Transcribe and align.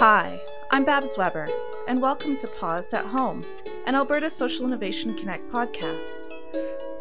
Hi, 0.00 0.40
I'm 0.70 0.86
Babs 0.86 1.18
Weber, 1.18 1.46
and 1.86 2.00
welcome 2.00 2.38
to 2.38 2.46
Paused 2.46 2.94
at 2.94 3.04
Home, 3.04 3.44
an 3.84 3.94
Alberta 3.94 4.30
Social 4.30 4.64
Innovation 4.64 5.14
Connect 5.14 5.52
podcast. 5.52 6.30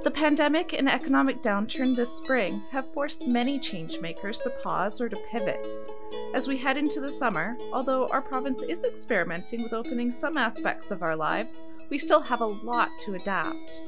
The 0.04 0.11
pandemic 0.14 0.73
and 0.73 0.89
economic 0.89 1.41
downturn 1.41 1.96
this 1.96 2.11
spring 2.11 2.61
have 2.71 2.93
forced 2.93 3.25
many 3.25 3.57
changemakers 3.57 4.43
to 4.43 4.50
pause 4.50 5.00
or 5.00 5.07
to 5.07 5.15
pivot. 5.32 5.65
As 6.33 6.50
we 6.50 6.57
head 6.57 6.75
into 6.75 7.00
the 7.00 7.09
summer, 7.09 7.57
although 7.71 8.07
our 8.07 8.21
province 8.21 8.64
is 8.64 8.83
experimenting 8.83 9.63
with 9.63 9.71
opening 9.71 10.11
some 10.11 10.36
aspects 10.36 10.92
of 10.92 11.01
our 11.01 11.15
lives, 11.15 11.64
we 11.89 11.97
still 11.97 12.20
have 12.20 12.42
a 12.42 12.45
lot 12.45 12.89
to 13.06 13.15
adapt. 13.15 13.81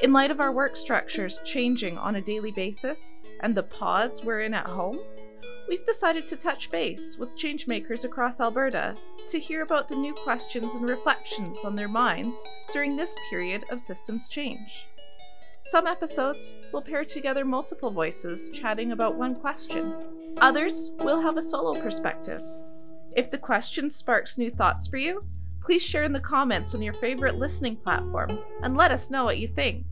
In 0.00 0.12
light 0.12 0.30
of 0.30 0.38
our 0.38 0.52
work 0.52 0.76
structures 0.76 1.40
changing 1.44 1.98
on 1.98 2.14
a 2.14 2.22
daily 2.22 2.52
basis 2.52 3.18
and 3.40 3.52
the 3.52 3.64
pause 3.64 4.22
we're 4.22 4.42
in 4.42 4.54
at 4.54 4.66
home, 4.66 5.00
we've 5.68 5.86
decided 5.86 6.28
to 6.28 6.36
touch 6.36 6.70
base 6.70 7.16
with 7.18 7.36
changemakers 7.36 8.04
across 8.04 8.40
Alberta 8.40 8.94
to 9.28 9.38
hear 9.38 9.62
about 9.62 9.88
the 9.88 9.96
new 9.96 10.12
questions 10.14 10.74
and 10.74 10.88
reflections 10.88 11.58
on 11.64 11.74
their 11.74 11.88
minds 11.88 12.44
during 12.72 12.96
this 12.96 13.14
period 13.30 13.64
of 13.70 13.80
systems 13.80 14.28
change. 14.28 14.86
Some 15.62 15.86
episodes 15.86 16.54
will 16.72 16.82
pair 16.82 17.04
together 17.04 17.44
multiple 17.44 17.90
voices 17.90 18.50
chatting 18.50 18.92
about 18.92 19.16
one 19.16 19.34
question. 19.34 19.94
Others 20.38 20.90
will 20.98 21.20
have 21.20 21.38
a 21.38 21.42
solo 21.42 21.80
perspective. 21.80 22.42
If 23.16 23.30
the 23.30 23.38
question 23.38 23.88
sparks 23.88 24.36
new 24.36 24.50
thoughts 24.50 24.86
for 24.86 24.98
you, 24.98 25.24
please 25.62 25.82
share 25.82 26.04
in 26.04 26.12
the 26.12 26.20
comments 26.20 26.74
on 26.74 26.82
your 26.82 26.92
favorite 26.92 27.36
listening 27.36 27.76
platform 27.76 28.38
and 28.62 28.76
let 28.76 28.90
us 28.90 29.08
know 29.08 29.24
what 29.24 29.38
you 29.38 29.48
think. 29.48 29.86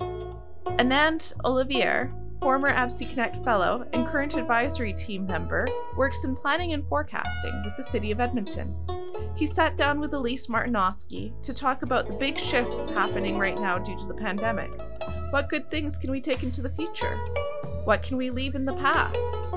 Anand 0.00 1.34
Olivier 1.44 2.10
former 2.44 2.70
ABSI 2.70 3.08
Connect 3.08 3.42
Fellow 3.42 3.88
and 3.94 4.06
current 4.06 4.36
advisory 4.36 4.92
team 4.92 5.24
member, 5.24 5.66
works 5.96 6.24
in 6.24 6.36
planning 6.36 6.74
and 6.74 6.86
forecasting 6.88 7.62
with 7.64 7.74
the 7.78 7.82
City 7.82 8.10
of 8.10 8.20
Edmonton. 8.20 8.76
He 9.34 9.46
sat 9.46 9.78
down 9.78 9.98
with 9.98 10.12
Elise 10.12 10.48
Martinoski 10.48 11.32
to 11.40 11.54
talk 11.54 11.82
about 11.82 12.06
the 12.06 12.12
big 12.12 12.38
shifts 12.38 12.90
happening 12.90 13.38
right 13.38 13.58
now 13.58 13.78
due 13.78 13.96
to 13.96 14.04
the 14.04 14.12
pandemic. 14.12 14.70
What 15.30 15.48
good 15.48 15.70
things 15.70 15.96
can 15.96 16.10
we 16.10 16.20
take 16.20 16.42
into 16.42 16.60
the 16.60 16.68
future? 16.68 17.16
What 17.84 18.02
can 18.02 18.18
we 18.18 18.28
leave 18.28 18.54
in 18.54 18.66
the 18.66 18.74
past? 18.74 19.54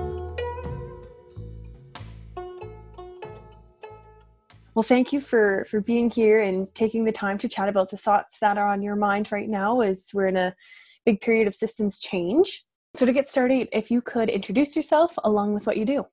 Well, 4.75 4.83
thank 4.83 5.11
you 5.11 5.19
for 5.19 5.65
for 5.69 5.81
being 5.81 6.09
here 6.09 6.41
and 6.41 6.73
taking 6.73 7.03
the 7.03 7.11
time 7.11 7.37
to 7.39 7.49
chat 7.49 7.67
about 7.67 7.91
the 7.91 7.97
thoughts 7.97 8.39
that 8.39 8.57
are 8.57 8.71
on 8.71 8.81
your 8.81 8.95
mind 8.95 9.29
right 9.33 9.49
now 9.49 9.81
as 9.81 10.09
we're 10.13 10.27
in 10.27 10.37
a 10.37 10.55
big 11.05 11.19
period 11.19 11.49
of 11.49 11.55
systems 11.55 11.99
change. 11.99 12.63
So, 12.93 13.05
to 13.05 13.13
get 13.13 13.27
started, 13.27 13.69
if 13.71 13.91
you 13.91 14.01
could 14.01 14.29
introduce 14.29 14.75
yourself 14.75 15.17
along 15.23 15.53
with 15.53 15.67
what 15.67 15.77
you 15.77 15.85
do. 15.85 16.07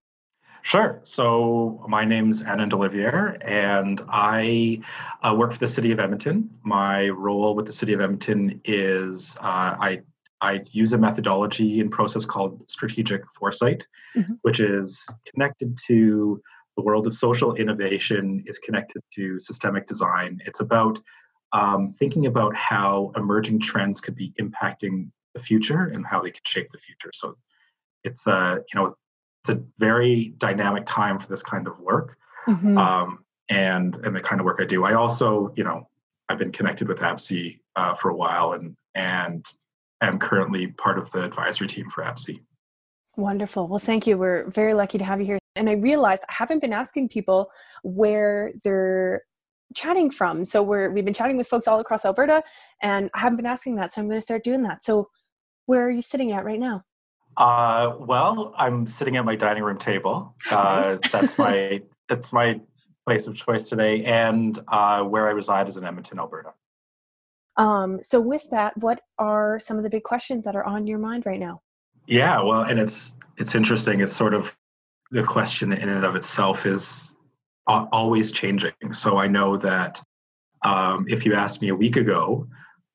Sure. 0.64 0.98
So 1.02 1.84
my 1.90 2.06
name's 2.06 2.42
Anand 2.42 2.72
Olivier, 2.72 3.36
and 3.42 4.00
I 4.08 4.80
uh, 5.22 5.34
work 5.36 5.52
for 5.52 5.58
the 5.58 5.68
City 5.68 5.92
of 5.92 6.00
Edmonton. 6.00 6.48
My 6.62 7.10
role 7.10 7.54
with 7.54 7.66
the 7.66 7.72
City 7.72 7.92
of 7.92 8.00
Edmonton 8.00 8.62
is 8.64 9.36
uh, 9.42 9.76
I 9.78 10.00
I 10.40 10.62
use 10.72 10.94
a 10.94 10.98
methodology 10.98 11.80
and 11.80 11.90
process 11.90 12.24
called 12.24 12.62
strategic 12.70 13.22
foresight, 13.38 13.86
mm-hmm. 14.16 14.32
which 14.40 14.58
is 14.58 15.06
connected 15.30 15.76
to 15.86 16.40
the 16.76 16.82
world 16.82 17.06
of 17.06 17.12
social 17.12 17.54
innovation, 17.56 18.42
is 18.46 18.58
connected 18.58 19.02
to 19.16 19.38
systemic 19.40 19.86
design. 19.86 20.40
It's 20.46 20.60
about 20.60 20.98
um, 21.52 21.92
thinking 21.98 22.24
about 22.24 22.56
how 22.56 23.12
emerging 23.16 23.60
trends 23.60 24.00
could 24.00 24.16
be 24.16 24.32
impacting 24.40 25.10
the 25.34 25.40
future 25.40 25.90
and 25.92 26.06
how 26.06 26.20
they 26.20 26.30
could 26.30 26.46
shape 26.46 26.68
the 26.70 26.78
future. 26.78 27.10
So 27.12 27.36
it's 28.04 28.26
a 28.26 28.60
you 28.72 28.80
know 28.80 28.94
it's 29.42 29.50
a 29.50 29.62
very 29.78 30.34
dynamic 30.38 30.84
time 30.86 31.18
for 31.18 31.28
this 31.28 31.42
kind 31.42 31.66
of 31.66 31.78
work, 31.80 32.16
mm-hmm. 32.46 32.78
um, 32.78 33.24
and 33.48 33.96
and 34.04 34.14
the 34.14 34.20
kind 34.20 34.40
of 34.40 34.44
work 34.44 34.58
I 34.60 34.64
do. 34.64 34.84
I 34.84 34.94
also 34.94 35.52
you 35.56 35.64
know 35.64 35.88
I've 36.28 36.38
been 36.38 36.52
connected 36.52 36.88
with 36.88 36.98
ABSI 36.98 37.60
uh, 37.76 37.94
for 37.94 38.10
a 38.10 38.16
while 38.16 38.52
and 38.52 38.76
and 38.94 39.44
am 40.00 40.18
currently 40.18 40.68
part 40.68 40.98
of 40.98 41.10
the 41.10 41.24
advisory 41.24 41.66
team 41.66 41.90
for 41.90 42.04
ABSI. 42.04 42.40
Wonderful. 43.16 43.68
Well, 43.68 43.78
thank 43.78 44.06
you. 44.06 44.18
We're 44.18 44.50
very 44.50 44.74
lucky 44.74 44.98
to 44.98 45.04
have 45.04 45.20
you 45.20 45.26
here. 45.26 45.38
And 45.56 45.70
I 45.70 45.74
realized 45.74 46.24
I 46.28 46.32
haven't 46.32 46.60
been 46.60 46.72
asking 46.72 47.10
people 47.10 47.50
where 47.82 48.52
they're 48.64 49.22
chatting 49.74 50.10
from. 50.10 50.44
So 50.44 50.62
we're 50.62 50.90
we've 50.90 51.04
been 51.04 51.14
chatting 51.14 51.36
with 51.36 51.46
folks 51.46 51.68
all 51.68 51.80
across 51.80 52.04
Alberta, 52.04 52.42
and 52.82 53.10
I 53.14 53.20
haven't 53.20 53.36
been 53.36 53.46
asking 53.46 53.76
that. 53.76 53.92
So 53.92 54.00
I'm 54.00 54.08
going 54.08 54.18
to 54.18 54.24
start 54.24 54.44
doing 54.44 54.62
that. 54.62 54.82
So 54.82 55.08
where 55.66 55.86
are 55.86 55.90
you 55.90 56.02
sitting 56.02 56.32
at 56.32 56.44
right 56.44 56.60
now? 56.60 56.84
Uh, 57.36 57.96
well, 57.98 58.54
I'm 58.56 58.86
sitting 58.86 59.16
at 59.16 59.24
my 59.24 59.36
dining 59.36 59.62
room 59.62 59.78
table. 59.78 60.34
Uh, 60.50 60.98
that's 61.10 61.38
my 61.38 61.82
that's 62.08 62.32
my 62.32 62.60
place 63.06 63.26
of 63.26 63.34
choice 63.34 63.68
today, 63.68 64.04
and 64.04 64.58
uh, 64.68 65.02
where 65.02 65.26
I 65.26 65.32
reside 65.32 65.68
is 65.68 65.76
in 65.76 65.84
Edmonton, 65.84 66.18
Alberta. 66.18 66.52
Um, 67.56 68.00
so, 68.02 68.20
with 68.20 68.48
that, 68.50 68.76
what 68.78 69.00
are 69.18 69.58
some 69.58 69.76
of 69.78 69.82
the 69.82 69.90
big 69.90 70.02
questions 70.02 70.44
that 70.44 70.54
are 70.54 70.64
on 70.64 70.86
your 70.86 70.98
mind 70.98 71.26
right 71.26 71.40
now? 71.40 71.60
Yeah, 72.06 72.40
well, 72.42 72.62
and 72.62 72.78
it's 72.78 73.16
it's 73.38 73.54
interesting. 73.54 74.00
It's 74.00 74.14
sort 74.14 74.34
of 74.34 74.54
the 75.10 75.22
question 75.22 75.72
in 75.72 75.88
and 75.88 76.04
of 76.04 76.16
itself 76.16 76.66
is 76.66 77.16
always 77.66 78.30
changing. 78.30 78.72
So 78.92 79.16
I 79.16 79.26
know 79.26 79.56
that 79.56 80.00
um, 80.62 81.06
if 81.08 81.24
you 81.24 81.34
asked 81.34 81.62
me 81.62 81.68
a 81.68 81.74
week 81.74 81.96
ago, 81.96 82.46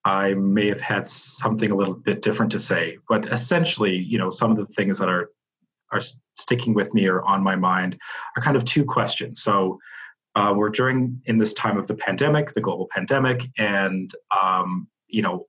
I 0.09 0.33
may 0.33 0.67
have 0.67 0.81
had 0.81 1.05
something 1.05 1.69
a 1.69 1.75
little 1.75 1.93
bit 1.93 2.23
different 2.23 2.51
to 2.53 2.59
say, 2.59 2.97
but 3.07 3.27
essentially, 3.27 3.95
you 3.95 4.17
know, 4.17 4.31
some 4.31 4.49
of 4.49 4.57
the 4.57 4.65
things 4.65 4.97
that 4.97 5.07
are 5.07 5.29
are 5.91 6.01
sticking 6.35 6.73
with 6.73 6.93
me 6.93 7.07
or 7.07 7.23
on 7.23 7.43
my 7.43 7.55
mind 7.55 7.99
are 8.35 8.41
kind 8.41 8.57
of 8.57 8.63
two 8.63 8.83
questions. 8.83 9.41
So 9.41 9.79
uh, 10.35 10.53
we're 10.55 10.69
during 10.69 11.21
in 11.25 11.37
this 11.37 11.53
time 11.53 11.77
of 11.77 11.85
the 11.87 11.95
pandemic, 11.95 12.53
the 12.53 12.61
global 12.61 12.87
pandemic, 12.91 13.47
and 13.57 14.11
um, 14.35 14.87
you 15.07 15.21
know, 15.21 15.45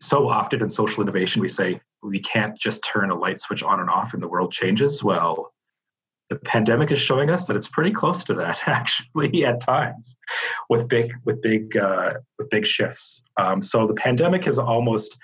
so 0.00 0.28
often 0.28 0.62
in 0.62 0.70
social 0.70 1.02
innovation 1.02 1.40
we 1.40 1.48
say 1.48 1.80
we 2.02 2.20
can't 2.20 2.58
just 2.58 2.84
turn 2.84 3.10
a 3.10 3.14
light 3.14 3.40
switch 3.40 3.62
on 3.62 3.80
and 3.80 3.88
off 3.88 4.12
and 4.12 4.22
the 4.22 4.28
world 4.28 4.52
changes. 4.52 5.02
Well, 5.02 5.52
the 6.28 6.36
pandemic 6.36 6.90
is 6.90 6.98
showing 6.98 7.30
us 7.30 7.46
that 7.46 7.56
it's 7.56 7.68
pretty 7.68 7.90
close 7.90 8.24
to 8.24 8.34
that 8.34 8.60
actually 8.66 9.44
at 9.44 9.60
times 9.60 10.16
with 10.68 10.88
big 10.88 11.12
with 11.24 11.40
big 11.42 11.76
uh, 11.76 12.14
with 12.38 12.50
big 12.50 12.66
shifts. 12.66 13.22
Um, 13.36 13.62
so 13.62 13.86
the 13.86 13.94
pandemic 13.94 14.44
has 14.44 14.58
almost 14.58 15.16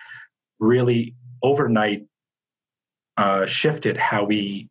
really 0.61 1.15
overnight 1.43 2.05
uh, 3.17 3.47
shifted 3.47 3.97
how 3.97 4.25
we 4.25 4.69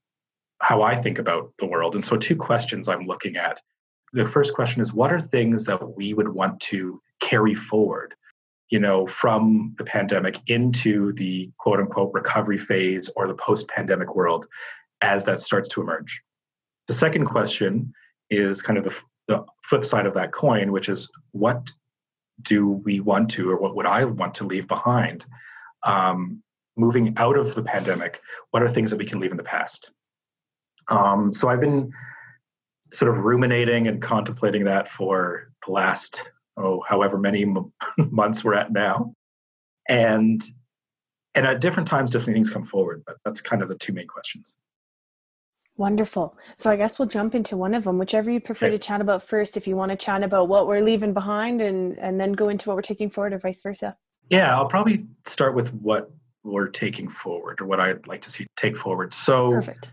how 0.62 0.82
i 0.82 0.96
think 0.96 1.20
about 1.20 1.52
the 1.58 1.66
world. 1.66 1.96
And 1.96 2.06
so 2.06 2.18
two 2.18 2.36
questions 2.36 2.88
i'm 2.88 3.06
looking 3.06 3.36
at. 3.36 3.60
The 4.14 4.26
first 4.26 4.54
question 4.54 4.82
is 4.82 4.94
what 4.94 5.12
are 5.12 5.20
things 5.20 5.66
that 5.66 5.96
we 5.96 6.14
would 6.14 6.30
want 6.30 6.60
to 6.62 7.02
carry 7.20 7.54
forward 7.54 8.16
you 8.70 8.80
know 8.80 9.06
from 9.06 9.76
the 9.78 9.84
pandemic 9.84 10.40
into 10.48 11.14
the 11.14 11.52
quote 11.60 11.80
unquote 11.80 12.12
recovery 12.14 12.58
phase 12.58 13.10
or 13.16 13.28
the 13.28 13.36
post 13.36 13.68
pandemic 13.68 14.16
world 14.16 14.48
as 15.02 15.26
that 15.26 15.40
starts 15.40 15.70
to 15.70 15.82
emerge. 15.82 16.22
The 16.88 16.94
second 16.94 17.26
question 17.26 17.94
is 18.30 18.62
kind 18.62 18.78
of 18.78 18.84
the, 18.84 18.96
the 19.28 19.46
flip 19.64 19.86
side 19.86 20.06
of 20.06 20.14
that 20.16 20.32
coin, 20.32 20.72
which 20.72 20.90
is 20.90 21.10
what 21.32 21.72
do 22.44 22.68
we 22.68 23.00
want 23.00 23.30
to, 23.32 23.50
or 23.50 23.58
what 23.58 23.76
would 23.76 23.86
I 23.86 24.06
want 24.06 24.34
to 24.36 24.46
leave 24.46 24.68
behind? 24.68 25.26
Um, 25.84 26.42
moving 26.78 27.14
out 27.18 27.38
of 27.38 27.54
the 27.56 27.64
pandemic, 27.64 28.22
what 28.52 28.64
are 28.64 28.70
things 28.70 28.90
that 28.92 28.98
we 28.98 29.06
can 29.06 29.20
leave 29.20 29.32
in 29.32 29.38
the 29.38 29.44
past? 29.44 29.92
Um, 30.90 31.32
so 31.32 31.50
I've 31.50 31.62
been 31.62 31.92
sort 32.94 33.10
of 33.10 33.24
ruminating 33.24 33.88
and 33.88 34.02
contemplating 34.02 34.66
that 34.66 34.90
for 34.90 35.52
the 35.66 35.72
last, 35.72 36.32
oh, 36.58 36.84
however 36.88 37.18
many 37.18 37.44
m- 37.44 37.72
months 37.98 38.44
we're 38.44 38.56
at 38.56 38.72
now. 38.72 39.14
And 39.88 40.44
and 41.34 41.48
at 41.48 41.62
different 41.62 41.88
times, 41.88 42.12
different 42.12 42.36
things 42.36 42.50
come 42.50 42.66
forward, 42.66 43.04
but 43.06 43.16
that's 43.24 43.40
kind 43.40 43.62
of 43.62 43.70
the 43.70 43.76
two 43.76 43.94
main 43.94 44.08
questions. 44.08 44.58
Wonderful. 45.78 46.38
So 46.58 46.70
I 46.70 46.76
guess 46.76 47.00
we'll 47.00 47.08
jump 47.08 47.34
into 47.34 47.58
one 47.58 47.74
of 47.74 47.86
them, 47.86 47.98
whichever 47.98 48.30
you 48.30 48.40
prefer 48.40 48.68
okay. 48.68 48.78
to 48.78 48.80
chat 48.80 49.02
about 49.02 49.24
first. 49.24 49.58
If 49.58 49.68
you 49.68 49.76
want 49.76 49.92
to 49.92 49.96
chat 49.96 50.24
about 50.24 50.48
what 50.48 50.68
we're 50.68 50.82
leaving 50.84 51.14
behind, 51.14 51.62
and 51.62 51.98
and 52.00 52.20
then 52.20 52.34
go 52.34 52.50
into 52.50 52.70
what 52.70 52.76
we're 52.76 52.82
taking 52.82 53.10
forward, 53.10 53.34
or 53.34 53.40
vice 53.40 53.62
versa. 53.62 53.96
Yeah, 54.30 54.56
I'll 54.56 54.68
probably 54.68 55.06
start 55.26 55.56
with 55.56 55.74
what 55.74 56.12
we're 56.44 56.68
taking 56.68 57.08
forward, 57.10 57.62
or 57.62 57.66
what 57.66 57.80
I'd 57.80 58.06
like 58.06 58.22
to 58.22 58.30
see 58.30 58.46
take 58.58 58.78
forward. 58.78 59.14
So 59.14 59.52
perfect. 59.52 59.92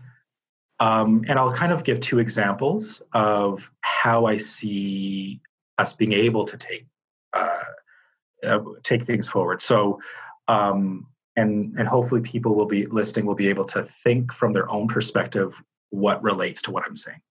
Um, 0.81 1.23
and 1.27 1.37
I'll 1.37 1.53
kind 1.53 1.71
of 1.71 1.83
give 1.83 1.99
two 1.99 2.19
examples 2.19 3.01
of 3.13 3.69
how 3.81 4.25
I 4.25 4.37
see 4.37 5.41
us 5.77 5.93
being 5.93 6.13
able 6.13 6.45
to 6.45 6.57
take 6.57 6.85
uh, 7.33 7.63
uh, 8.45 8.59
take 8.83 9.03
things 9.03 9.27
forward. 9.27 9.61
So 9.61 9.99
um, 10.47 11.07
and 11.35 11.73
and 11.77 11.87
hopefully 11.87 12.21
people 12.21 12.53
will 12.53 12.65
be 12.65 12.85
listening 12.87 13.25
will 13.25 13.35
be 13.35 13.47
able 13.47 13.65
to 13.65 13.83
think 14.03 14.31
from 14.33 14.53
their 14.53 14.69
own 14.69 14.87
perspective 14.87 15.55
what 15.89 16.21
relates 16.23 16.61
to 16.63 16.71
what 16.71 16.83
I'm 16.85 16.95
saying. 16.95 17.21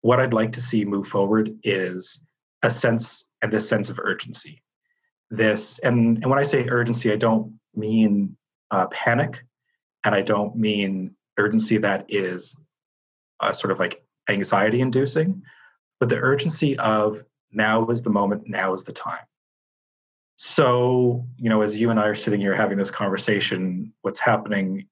What 0.00 0.20
I'd 0.20 0.34
like 0.34 0.52
to 0.52 0.60
see 0.60 0.84
move 0.84 1.08
forward 1.08 1.56
is 1.62 2.24
a 2.62 2.70
sense 2.70 3.24
and 3.42 3.52
this 3.52 3.68
sense 3.68 3.90
of 3.90 3.98
urgency. 3.98 4.62
This, 5.30 5.78
and, 5.80 6.18
and 6.18 6.30
when 6.30 6.38
I 6.38 6.42
say 6.42 6.66
urgency, 6.68 7.12
I 7.12 7.16
don't 7.16 7.58
mean 7.74 8.36
uh, 8.70 8.86
panic, 8.88 9.44
and 10.04 10.14
I 10.14 10.22
don't 10.22 10.56
mean 10.56 11.14
urgency 11.38 11.78
that 11.78 12.06
is 12.08 12.56
uh, 13.40 13.52
sort 13.52 13.70
of 13.70 13.78
like 13.78 14.04
anxiety 14.28 14.80
inducing, 14.80 15.42
but 16.00 16.08
the 16.08 16.20
urgency 16.20 16.78
of 16.78 17.24
now 17.52 17.86
is 17.88 18.02
the 18.02 18.10
moment, 18.10 18.48
now 18.48 18.72
is 18.72 18.82
the 18.82 18.92
time. 18.92 19.24
So, 20.36 21.26
you 21.36 21.48
know, 21.48 21.62
as 21.62 21.80
you 21.80 21.90
and 21.90 22.00
I 22.00 22.06
are 22.06 22.14
sitting 22.14 22.40
here 22.40 22.54
having 22.54 22.76
this 22.76 22.90
conversation, 22.90 23.92
what's 24.02 24.18
happening 24.18 24.88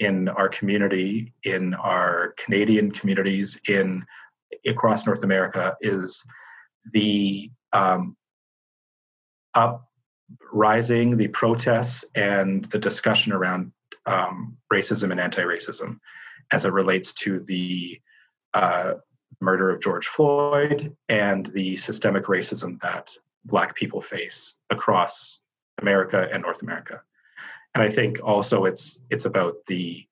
in 0.00 0.28
our 0.30 0.48
community, 0.48 1.32
in 1.44 1.74
our 1.74 2.34
Canadian 2.38 2.90
communities, 2.90 3.60
in 3.68 4.04
across 4.66 5.06
North 5.06 5.22
America, 5.22 5.76
is 5.80 6.24
the 6.92 7.50
um, 7.72 8.16
uprising, 9.54 11.16
the 11.16 11.28
protests, 11.28 12.04
and 12.14 12.64
the 12.66 12.78
discussion 12.78 13.32
around 13.32 13.72
um, 14.06 14.56
racism 14.72 15.10
and 15.12 15.20
anti-racism 15.20 15.98
as 16.52 16.64
it 16.64 16.72
relates 16.72 17.12
to 17.12 17.40
the 17.40 18.00
uh, 18.54 18.94
murder 19.40 19.70
of 19.70 19.80
George 19.82 20.06
Floyd 20.06 20.96
and 21.08 21.46
the 21.46 21.76
systemic 21.76 22.24
racism 22.24 22.80
that 22.80 23.14
Black 23.44 23.74
people 23.74 24.00
face 24.00 24.54
across 24.70 25.38
America 25.80 26.28
and 26.32 26.42
North 26.42 26.62
America. 26.62 27.02
And 27.74 27.84
I 27.84 27.88
think 27.88 28.18
also 28.22 28.64
it's 28.64 28.98
it's 29.10 29.24
about 29.24 29.54
the 29.66 30.06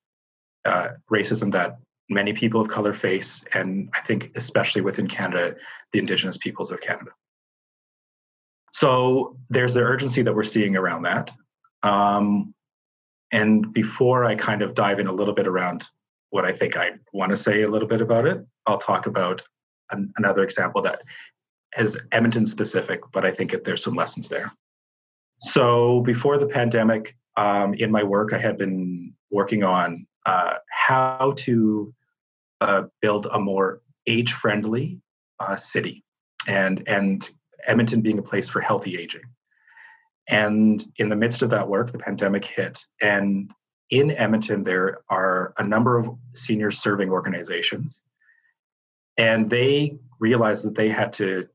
uh, 0.65 0.89
racism 1.11 1.51
that 1.53 1.79
many 2.09 2.33
people 2.33 2.61
of 2.61 2.69
color 2.69 2.95
face, 2.95 3.45
and 3.55 3.91
I 3.95 4.01
think 4.01 4.31
especially 4.35 4.81
within 4.83 5.09
Canada, 5.09 5.57
the 5.93 5.99
Indigenous 5.99 6.37
peoples 6.37 6.71
of 6.71 6.81
Canada. 6.81 7.11
So 8.73 9.37
there's 9.51 9.75
the 9.75 9.81
urgency 9.81 10.23
that 10.23 10.35
we're 10.35 10.45
seeing 10.45 10.77
around 10.77 11.03
that. 11.03 11.33
Um, 11.83 12.55
and 13.33 13.73
before 13.73 14.25
I 14.25 14.35
kind 14.35 14.63
of 14.63 14.75
dive 14.75 14.99
in 15.01 15.07
a 15.07 15.13
little 15.13 15.35
bit 15.35 15.47
around 15.47 15.87
what 16.31 16.45
I 16.45 16.53
think 16.53 16.77
I 16.77 16.93
want 17.13 17.31
to 17.31 17.37
say 17.37 17.63
a 17.63 17.69
little 17.69 17.89
bit 17.89 18.01
about 18.01 18.27
it, 18.27 18.45
I'll 18.67 18.79
talk 18.79 19.07
about 19.07 19.43
an, 19.91 20.13
another 20.17 20.43
example 20.43 20.83
that 20.83 21.03
is 21.79 21.99
Edmonton 22.13 22.47
specific, 22.47 23.01
but 23.13 23.25
I 23.25 23.31
think 23.31 23.55
there's 23.65 23.83
some 23.83 23.95
lessons 23.95 24.29
there. 24.29 24.53
So 25.41 26.01
before 26.01 26.39
the 26.39 26.47
pandemic, 26.47 27.17
um, 27.39 27.75
in 27.75 27.93
my 27.93 28.03
work, 28.03 28.33
I 28.33 28.39
had 28.39 28.59
been 28.59 29.15
working 29.31 29.63
on 29.63 30.07
uh, 30.27 30.55
how 30.71 31.35
to 31.37 31.95
uh, 32.61 32.83
build 33.01 33.29
a 33.33 33.39
more 33.39 33.81
age-friendly 34.09 35.01
uh, 35.39 35.55
city, 35.55 36.05
and 36.49 36.83
and 36.89 37.29
Edmonton 37.65 38.01
being 38.01 38.19
a 38.19 38.23
place 38.23 38.49
for 38.49 38.61
healthy 38.61 38.99
aging. 38.99 39.23
And 40.29 40.85
in 40.97 41.09
the 41.09 41.17
midst 41.17 41.43
of 41.43 41.51
that 41.51 41.69
work, 41.69 41.93
the 41.93 41.99
pandemic 41.99 42.45
hit, 42.45 42.85
and 43.01 43.53
in 43.91 44.11
Edmonton 44.11 44.65
there 44.65 44.99
are 45.09 45.55
a 45.59 45.63
number 45.63 45.97
of 45.97 46.11
senior 46.35 46.73
serving 46.73 47.11
organizations, 47.11 48.03
and 49.17 49.49
they 49.49 49.97
realized 50.19 50.65
that 50.65 50.75
they 50.75 50.89
had 50.89 51.13
to 51.15 51.49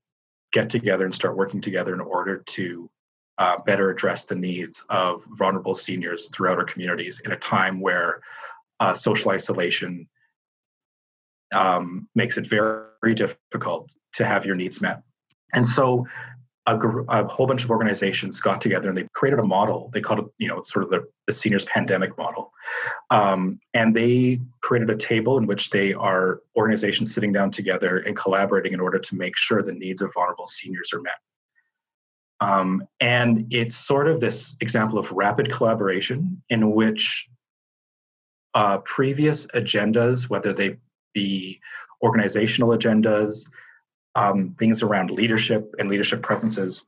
get 0.53 0.69
together 0.69 1.03
and 1.03 1.13
start 1.13 1.35
working 1.35 1.59
together 1.59 1.93
in 1.93 1.99
order 1.99 2.37
to 2.37 2.89
uh, 3.37 3.57
better 3.65 3.89
address 3.89 4.23
the 4.25 4.35
needs 4.35 4.83
of 4.89 5.23
vulnerable 5.37 5.73
seniors 5.75 6.29
throughout 6.29 6.57
our 6.57 6.65
communities 6.65 7.21
in 7.25 7.31
a 7.31 7.37
time 7.37 7.79
where 7.79 8.21
uh, 8.79 8.93
social 8.93 9.31
isolation 9.31 10.07
um, 11.53 12.07
makes 12.15 12.37
it 12.37 12.47
very, 12.47 12.85
very 13.01 13.13
difficult 13.13 13.93
to 14.13 14.25
have 14.25 14.45
your 14.45 14.55
needs 14.55 14.81
met. 14.81 15.01
And 15.53 15.67
so 15.67 16.07
a, 16.65 16.77
a, 16.77 17.27
whole 17.27 17.45
bunch 17.45 17.63
of 17.63 17.69
organizations 17.69 18.39
got 18.39 18.61
together 18.61 18.89
and 18.89 18.97
they 18.97 19.07
created 19.13 19.39
a 19.39 19.43
model. 19.43 19.91
They 19.93 20.01
called 20.01 20.19
it, 20.19 20.25
you 20.37 20.47
know, 20.47 20.61
sort 20.61 20.85
of 20.85 20.91
the, 20.91 21.03
the 21.27 21.33
seniors 21.33 21.65
pandemic 21.65 22.17
model. 22.17 22.51
Um, 23.09 23.59
and 23.73 23.95
they 23.95 24.39
created 24.61 24.89
a 24.89 24.95
table 24.95 25.37
in 25.37 25.45
which 25.45 25.69
they 25.69 25.93
are 25.93 26.41
organizations 26.55 27.13
sitting 27.13 27.33
down 27.33 27.51
together 27.51 27.99
and 27.99 28.15
collaborating 28.15 28.73
in 28.73 28.79
order 28.79 28.97
to 28.97 29.15
make 29.15 29.37
sure 29.37 29.61
the 29.61 29.73
needs 29.73 30.01
of 30.01 30.13
vulnerable 30.13 30.47
seniors 30.47 30.91
are 30.93 31.01
met. 31.01 31.17
Um, 32.43 32.85
and 32.99 33.47
it's 33.51 33.73
sort 33.73 34.09
of 34.09 34.19
this 34.19 34.57
example 34.59 34.99
of 34.99 35.09
rapid 35.13 35.49
collaboration 35.49 36.43
in 36.49 36.71
which 36.71 37.29
uh, 38.53 38.79
previous 38.79 39.45
agendas, 39.47 40.29
whether 40.29 40.51
they 40.51 40.75
be 41.13 41.61
organizational 42.03 42.71
agendas, 42.71 43.49
um, 44.15 44.55
things 44.59 44.83
around 44.83 45.09
leadership 45.09 45.73
and 45.79 45.89
leadership 45.89 46.21
preferences, 46.21 46.85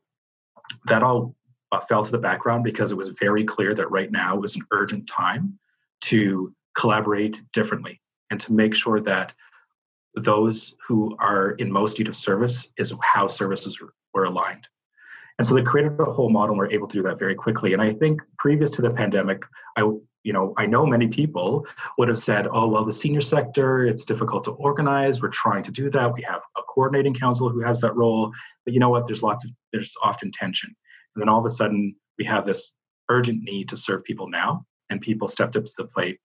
that 0.88 1.04
all 1.04 1.34
uh, 1.72 1.80
fell 1.80 2.04
to 2.04 2.12
the 2.12 2.18
background 2.18 2.66
because 2.66 2.92
it 2.92 2.98
was 2.98 3.08
very 3.08 3.46
clear 3.46 3.74
that 3.74 3.90
right 3.90 4.12
now 4.12 4.36
was 4.36 4.58
an 4.58 4.62
urgent 4.72 5.08
time 5.08 5.58
to 6.02 6.54
collaborate 6.78 7.42
differently 7.54 8.02
and 8.30 8.42
to 8.42 8.52
make 8.52 8.76
sure 8.76 9.00
that 9.00 9.32
those 10.16 10.76
who 10.86 11.16
are 11.20 11.52
in 11.52 11.72
most 11.72 11.98
need 11.98 12.10
of 12.10 12.16
service 12.18 12.74
is 12.78 12.94
how 13.02 13.26
services 13.26 13.80
were 14.14 14.26
aligned. 14.26 14.68
And 15.38 15.46
so 15.46 15.54
they 15.54 15.64
created 15.64 16.00
a 16.00 16.06
whole 16.06 16.30
model 16.30 16.52
and 16.52 16.60
were 16.60 16.72
able 16.72 16.88
to 16.88 16.98
do 16.98 17.04
that 17.04 17.20
very 17.20 17.36
quickly. 17.36 17.74
And 17.74 17.82
I 17.82 17.92
think 17.92 18.22
previous 18.38 18.72
to 18.72 18.82
the 18.82 18.90
pandemic, 18.90 19.44
I 19.76 19.82
you 20.26 20.34
know, 20.34 20.54
I 20.58 20.66
know 20.66 20.88
many 20.88 21.08
people 21.08 21.68
would 22.00 22.08
have 22.08 22.22
said, 22.22 22.48
oh, 22.52 22.68
well, 22.68 22.84
the 22.84 22.92
senior 22.92 23.22
sector, 23.22 23.86
it's 23.86 24.04
difficult 24.04 24.44
to 24.46 24.52
organize. 24.52 25.22
We're 25.22 25.30
trying 25.30 25.62
to 25.64 25.72
do 25.72 25.90
that. 25.92 26.14
We 26.14 26.24
have 26.24 26.42
a 26.58 26.64
coordinating 26.64 27.14
council 27.14 27.48
who 27.48 27.62
has 27.62 27.80
that 27.82 27.96
role. 27.96 28.34
But 28.66 28.74
you 28.74 28.80
know 28.80 28.90
what? 28.90 29.06
There's 29.06 29.22
lots 29.22 29.46
of, 29.46 29.52
there's 29.72 29.94
often 30.04 30.32
tension. 30.32 30.76
And 31.16 31.22
then 31.22 31.30
all 31.30 31.40
of 31.40 31.46
a 31.46 31.50
sudden, 31.50 31.96
we 32.18 32.26
have 32.26 32.44
this 32.44 32.74
urgent 33.10 33.44
need 33.44 33.70
to 33.70 33.78
serve 33.78 34.04
people 34.04 34.28
now, 34.28 34.66
and 34.90 35.00
people 35.00 35.28
stepped 35.28 35.56
up 35.56 35.66
to 35.66 35.72
the 35.78 35.86
plate. 35.86 36.18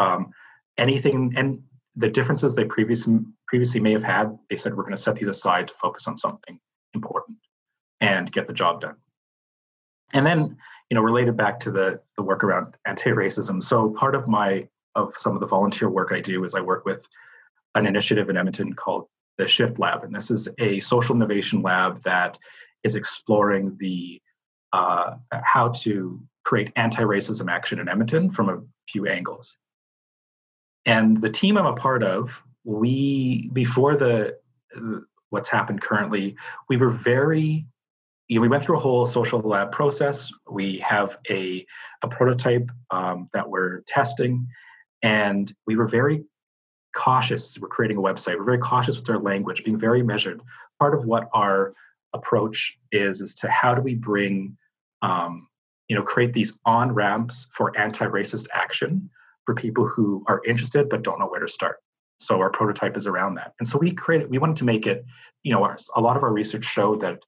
Um, 0.00 0.30
anything, 0.78 1.34
and 1.36 1.62
the 1.96 2.08
differences 2.08 2.54
they 2.54 2.64
previously, 2.64 3.18
previously 3.46 3.78
may 3.78 3.92
have 3.92 4.02
had, 4.02 4.38
they 4.48 4.56
said, 4.56 4.74
we're 4.74 4.84
going 4.84 4.96
to 4.96 5.00
set 5.02 5.16
these 5.16 5.28
aside 5.28 5.68
to 5.68 5.74
focus 5.74 6.08
on 6.08 6.16
something 6.16 6.58
important 6.94 7.23
and 8.04 8.30
get 8.30 8.46
the 8.46 8.52
job 8.52 8.80
done. 8.80 8.96
And 10.12 10.24
then, 10.26 10.40
you 10.88 10.94
know, 10.94 11.02
related 11.02 11.36
back 11.36 11.58
to 11.60 11.70
the 11.70 12.00
the 12.16 12.22
work 12.22 12.44
around 12.44 12.76
anti-racism. 12.84 13.62
So 13.62 13.90
part 14.02 14.14
of 14.14 14.28
my 14.28 14.68
of 14.94 15.14
some 15.16 15.34
of 15.36 15.40
the 15.40 15.46
volunteer 15.56 15.88
work 15.88 16.10
I 16.12 16.20
do 16.20 16.44
is 16.44 16.54
I 16.54 16.60
work 16.60 16.84
with 16.84 17.02
an 17.74 17.86
initiative 17.86 18.30
in 18.30 18.36
Edmonton 18.36 18.72
called 18.72 19.08
the 19.38 19.48
Shift 19.48 19.78
Lab, 19.78 20.04
and 20.04 20.14
this 20.14 20.30
is 20.30 20.48
a 20.58 20.80
social 20.80 21.16
innovation 21.16 21.62
lab 21.62 22.02
that 22.02 22.38
is 22.84 22.94
exploring 22.94 23.76
the 23.80 24.20
uh, 24.72 25.14
how 25.54 25.68
to 25.84 26.20
create 26.44 26.70
anti-racism 26.76 27.50
action 27.50 27.78
in 27.80 27.88
Edmonton 27.88 28.30
from 28.30 28.48
a 28.48 28.60
few 28.90 29.06
angles. 29.06 29.58
And 30.86 31.20
the 31.20 31.30
team 31.30 31.56
I'm 31.56 31.66
a 31.66 31.74
part 31.74 32.02
of, 32.04 32.42
we 32.64 33.48
before 33.52 33.96
the 33.96 34.36
what's 35.30 35.48
happened 35.48 35.80
currently, 35.80 36.36
we 36.68 36.76
were 36.76 36.90
very 36.90 37.66
you 38.28 38.36
know, 38.36 38.42
we 38.42 38.48
went 38.48 38.62
through 38.62 38.76
a 38.76 38.80
whole 38.80 39.04
social 39.06 39.40
lab 39.40 39.70
process. 39.70 40.30
We 40.50 40.78
have 40.78 41.18
a, 41.30 41.66
a 42.02 42.08
prototype 42.08 42.70
um, 42.90 43.28
that 43.32 43.48
we're 43.48 43.80
testing, 43.86 44.48
and 45.02 45.52
we 45.66 45.76
were 45.76 45.86
very 45.86 46.24
cautious. 46.96 47.58
We're 47.58 47.68
creating 47.68 47.98
a 47.98 48.00
website. 48.00 48.38
We're 48.38 48.44
very 48.44 48.58
cautious 48.58 48.96
with 48.96 49.10
our 49.10 49.18
language, 49.18 49.64
being 49.64 49.78
very 49.78 50.02
measured. 50.02 50.40
Part 50.80 50.94
of 50.94 51.04
what 51.04 51.28
our 51.34 51.74
approach 52.14 52.78
is 52.92 53.20
is 53.20 53.34
to 53.34 53.50
how 53.50 53.74
do 53.74 53.82
we 53.82 53.94
bring, 53.94 54.56
um, 55.02 55.48
you 55.88 55.96
know, 55.96 56.02
create 56.02 56.32
these 56.32 56.52
on 56.64 56.92
ramps 56.92 57.48
for 57.52 57.76
anti-racist 57.78 58.46
action 58.54 59.10
for 59.44 59.54
people 59.54 59.86
who 59.86 60.24
are 60.28 60.40
interested 60.46 60.88
but 60.88 61.02
don't 61.02 61.18
know 61.18 61.26
where 61.26 61.40
to 61.40 61.48
start. 61.48 61.76
So 62.20 62.40
our 62.40 62.50
prototype 62.50 62.96
is 62.96 63.06
around 63.06 63.34
that, 63.34 63.52
and 63.58 63.68
so 63.68 63.76
we 63.76 63.92
created. 63.92 64.30
We 64.30 64.38
wanted 64.38 64.56
to 64.56 64.64
make 64.64 64.86
it. 64.86 65.04
You 65.42 65.52
know, 65.52 65.62
our, 65.62 65.76
a 65.94 66.00
lot 66.00 66.16
of 66.16 66.22
our 66.22 66.32
research 66.32 66.64
showed 66.64 67.00
that 67.00 67.18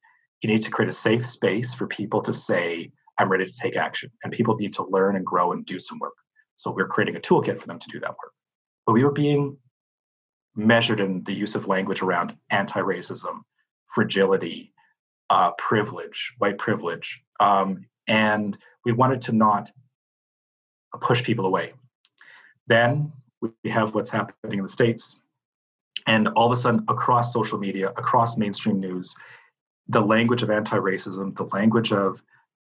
you 0.42 0.50
need 0.50 0.62
to 0.62 0.70
create 0.70 0.88
a 0.88 0.92
safe 0.92 1.26
space 1.26 1.74
for 1.74 1.86
people 1.86 2.20
to 2.22 2.32
say, 2.32 2.90
I'm 3.18 3.28
ready 3.28 3.46
to 3.46 3.52
take 3.52 3.76
action. 3.76 4.10
And 4.22 4.32
people 4.32 4.56
need 4.56 4.72
to 4.74 4.84
learn 4.84 5.16
and 5.16 5.24
grow 5.24 5.52
and 5.52 5.64
do 5.64 5.78
some 5.78 5.98
work. 5.98 6.14
So 6.56 6.70
we're 6.70 6.88
creating 6.88 7.16
a 7.16 7.20
toolkit 7.20 7.58
for 7.58 7.66
them 7.66 7.78
to 7.78 7.88
do 7.90 8.00
that 8.00 8.10
work. 8.10 8.32
But 8.86 8.92
we 8.92 9.04
were 9.04 9.12
being 9.12 9.56
measured 10.54 11.00
in 11.00 11.22
the 11.24 11.34
use 11.34 11.54
of 11.54 11.66
language 11.66 12.02
around 12.02 12.36
anti 12.50 12.80
racism, 12.80 13.40
fragility, 13.88 14.72
uh, 15.30 15.52
privilege, 15.52 16.32
white 16.38 16.58
privilege. 16.58 17.22
Um, 17.40 17.86
and 18.06 18.56
we 18.84 18.92
wanted 18.92 19.20
to 19.22 19.32
not 19.32 19.70
push 21.00 21.22
people 21.22 21.46
away. 21.46 21.72
Then 22.68 23.12
we 23.40 23.50
have 23.70 23.94
what's 23.94 24.10
happening 24.10 24.58
in 24.58 24.62
the 24.62 24.68
States. 24.68 25.18
And 26.06 26.28
all 26.28 26.46
of 26.46 26.52
a 26.52 26.56
sudden, 26.56 26.84
across 26.88 27.32
social 27.32 27.58
media, 27.58 27.90
across 27.96 28.36
mainstream 28.36 28.78
news, 28.78 29.14
the 29.88 30.00
language 30.00 30.42
of 30.42 30.50
anti-racism, 30.50 31.36
the 31.36 31.44
language 31.44 31.92
of, 31.92 32.22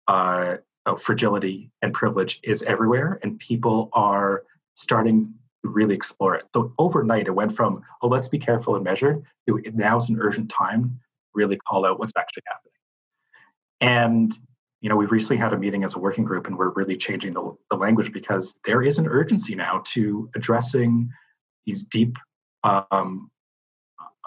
uh, 0.07 0.57
of 0.85 1.01
fragility 1.01 1.71
and 1.81 1.93
privilege 1.93 2.39
is 2.43 2.61
everywhere, 2.63 3.19
and 3.23 3.39
people 3.39 3.89
are 3.93 4.43
starting 4.75 5.33
to 5.63 5.69
really 5.69 5.95
explore 5.95 6.35
it. 6.35 6.49
So 6.53 6.73
overnight, 6.77 7.27
it 7.27 7.31
went 7.31 7.55
from 7.55 7.81
oh, 8.01 8.07
let's 8.07 8.27
be 8.27 8.37
careful 8.37 8.75
and 8.75 8.83
measured 8.83 9.23
to 9.47 9.57
is 9.57 10.09
an 10.09 10.19
urgent 10.19 10.49
time 10.49 10.99
really 11.33 11.57
call 11.57 11.85
out 11.85 11.99
what's 11.99 12.13
actually 12.17 12.43
happening. 12.47 12.71
And 13.81 14.37
you 14.81 14.89
know, 14.89 14.95
we've 14.95 15.11
recently 15.11 15.37
had 15.37 15.53
a 15.53 15.57
meeting 15.57 15.83
as 15.83 15.95
a 15.95 15.99
working 15.99 16.23
group, 16.23 16.45
and 16.45 16.55
we're 16.55 16.69
really 16.69 16.95
changing 16.95 17.33
the, 17.33 17.55
the 17.71 17.77
language 17.77 18.11
because 18.11 18.59
there 18.65 18.83
is 18.83 18.99
an 18.99 19.07
urgency 19.07 19.55
now 19.55 19.81
to 19.85 20.29
addressing 20.35 21.09
these 21.65 21.83
deep 21.83 22.17
um, 22.63 23.31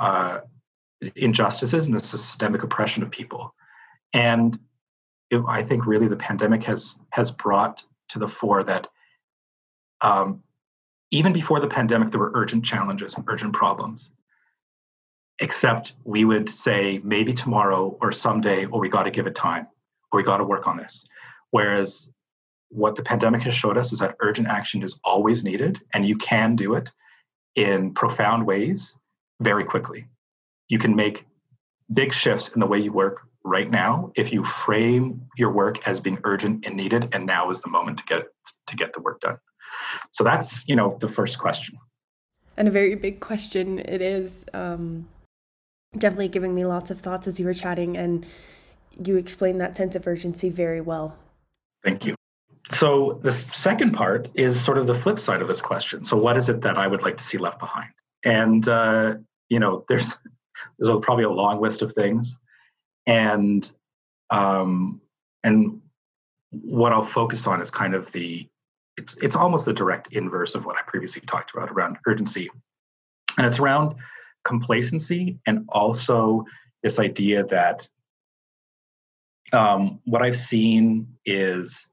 uh, 0.01 0.41
injustices 1.17 1.87
and 1.87 1.95
the 1.95 2.01
systemic 2.01 2.63
oppression 2.63 3.03
of 3.03 3.11
people. 3.11 3.55
And 4.13 4.59
it, 5.31 5.43
I 5.47 5.63
think 5.63 5.87
really 5.87 6.09
the 6.09 6.17
pandemic 6.17 6.65
has 6.65 6.97
has 7.13 7.31
brought 7.31 7.85
to 8.11 8.19
the 8.19 8.29
fore 8.29 8.65
that 8.65 8.89
um, 10.01 10.43
even 11.11 11.33
before 11.33 11.61
the 11.61 11.69
pandemic, 11.69 12.11
there 12.11 12.21
were 12.21 12.33
urgent 12.35 12.65
challenges 12.65 13.15
and 13.15 13.25
urgent 13.29 13.53
problems. 13.53 14.13
Except 15.41 15.93
we 16.05 16.25
would 16.25 16.49
say 16.49 17.01
maybe 17.05 17.33
tomorrow 17.33 17.97
or 18.01 18.11
someday, 18.11 18.65
or 18.67 18.81
we 18.81 18.89
got 18.89 19.05
to 19.05 19.11
give 19.11 19.27
it 19.27 19.37
time, 19.37 19.69
or 20.11 20.19
we 20.19 20.25
got 20.25 20.39
to 20.39 20.45
work 20.45 20.67
on 20.67 20.77
this. 20.77 21.07
Whereas 21.51 22.11
what 22.71 22.97
the 22.97 23.03
pandemic 23.03 23.43
has 23.43 23.55
showed 23.55 23.79
us 23.79 23.93
is 23.93 24.01
that 24.01 24.17
urgent 24.21 24.49
action 24.49 24.83
is 24.83 24.99
always 25.05 25.45
needed, 25.45 25.81
and 25.95 26.07
you 26.07 26.17
can 26.17 26.57
do 26.57 26.75
it 26.75 26.93
in 27.55 27.95
profound 27.95 28.47
ways 28.47 28.99
very 29.41 29.65
quickly. 29.65 30.07
You 30.69 30.79
can 30.79 30.95
make 30.95 31.27
big 31.93 32.13
shifts 32.13 32.49
in 32.49 32.61
the 32.61 32.67
way 32.67 32.79
you 32.79 32.93
work 32.93 33.29
right 33.45 33.71
now 33.71 34.13
if 34.15 34.33
you 34.33 34.45
frame 34.45 35.23
your 35.37 35.51
work 35.51 35.87
as 35.87 36.01
being 36.01 36.19
urgent 36.25 36.67
and 36.67 36.77
needed 36.77 37.09
and 37.13 37.25
now 37.25 37.51
is 37.51 37.61
the 37.63 37.71
moment 37.71 37.99
to 37.99 38.05
get 38.05 38.25
to 38.67 38.77
get 38.77 38.93
the 38.93 39.01
work 39.01 39.21
done. 39.21 39.39
So 40.11 40.25
that's 40.25 40.69
you 40.69 40.77
know 40.77 40.97
the 41.01 41.09
first 41.09 41.39
question. 41.39 41.79
And 42.57 42.69
a 42.69 42.71
very 42.71 42.95
big 42.95 43.21
question 43.21 43.79
it 43.79 44.03
is 44.03 44.45
um, 44.53 45.09
definitely 45.97 46.29
giving 46.29 46.55
me 46.55 46.65
lots 46.65 46.91
of 46.91 47.01
thoughts 47.01 47.27
as 47.27 47.39
you 47.39 47.47
were 47.47 47.55
chatting 47.55 47.97
and 47.97 48.27
you 49.05 49.17
explained 49.17 49.61
that 49.61 49.77
sense 49.77 49.95
of 49.95 50.07
urgency 50.07 50.51
very 50.51 50.81
well. 50.81 51.17
Thank 51.85 52.05
you. 52.05 52.17
So 52.71 53.19
the 53.23 53.33
second 53.33 53.93
part 53.93 54.29
is 54.35 54.61
sort 54.61 54.77
of 54.77 54.87
the 54.87 54.95
flip 54.95 55.19
side 55.19 55.41
of 55.41 55.49
this 55.49 55.61
question. 55.61 56.05
So 56.05 56.17
what 56.17 56.37
is 56.37 56.49
it 56.49 56.61
that 56.63 56.77
i 56.77 56.87
would 56.87 57.03
like 57.03 57.17
to 57.17 57.25
see 57.25 57.39
left 57.39 57.59
behind? 57.59 57.91
And 58.25 58.69
uh, 58.69 59.15
you 59.49 59.61
know 59.61 59.85
there's 59.89 60.15
there's 60.79 61.01
probably 61.03 61.25
a 61.25 61.31
long 61.31 61.61
list 61.61 61.83
of 61.83 61.93
things. 61.93 62.39
And 63.07 63.71
um, 64.31 65.01
and 65.45 65.81
what 66.51 66.93
I'll 66.93 67.03
focus 67.03 67.47
on 67.47 67.61
is 67.61 67.71
kind 67.71 67.95
of 67.95 68.11
the 68.13 68.47
it's 68.97 69.17
it's 69.23 69.37
almost 69.37 69.65
the 69.65 69.73
direct 69.73 70.13
inverse 70.13 70.55
of 70.55 70.65
what 70.65 70.77
I 70.77 70.83
previously 70.83 71.23
talked 71.23 71.53
about 71.55 71.71
around 71.71 71.99
urgency, 72.07 72.51
and 73.37 73.47
it's 73.47 73.59
around 73.59 73.95
complacency 74.45 75.39
and 75.47 75.65
also 75.69 76.45
this 76.83 76.99
idea 76.99 77.45
that 77.45 77.89
um, 79.53 80.01
what 80.05 80.23
I've 80.23 80.37
seen 80.37 81.07
is 81.27 81.87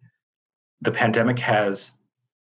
the 0.81 0.91
pandemic 0.91 1.39
has 1.39 1.91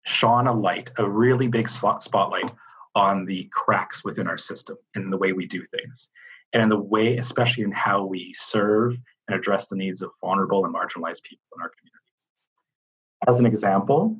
shone 0.04 0.46
a 0.46 0.52
light, 0.52 0.90
a 0.98 1.08
really 1.08 1.48
big 1.48 1.68
spotlight 1.68 2.50
on 2.96 3.26
the 3.26 3.44
cracks 3.52 4.02
within 4.02 4.26
our 4.26 4.38
system 4.38 4.76
in 4.96 5.10
the 5.10 5.16
way 5.16 5.32
we 5.32 5.46
do 5.46 5.62
things 5.64 6.08
and 6.52 6.62
in 6.62 6.68
the 6.68 6.78
way, 6.78 7.18
especially 7.18 7.62
in 7.62 7.70
how 7.70 8.02
we 8.04 8.32
serve 8.32 8.96
and 9.28 9.38
address 9.38 9.66
the 9.66 9.76
needs 9.76 10.00
of 10.00 10.10
vulnerable 10.20 10.64
and 10.64 10.74
marginalized 10.74 11.22
people 11.22 11.44
in 11.54 11.62
our 11.62 11.70
communities. 11.78 12.30
As 13.28 13.38
an 13.38 13.46
example, 13.46 14.16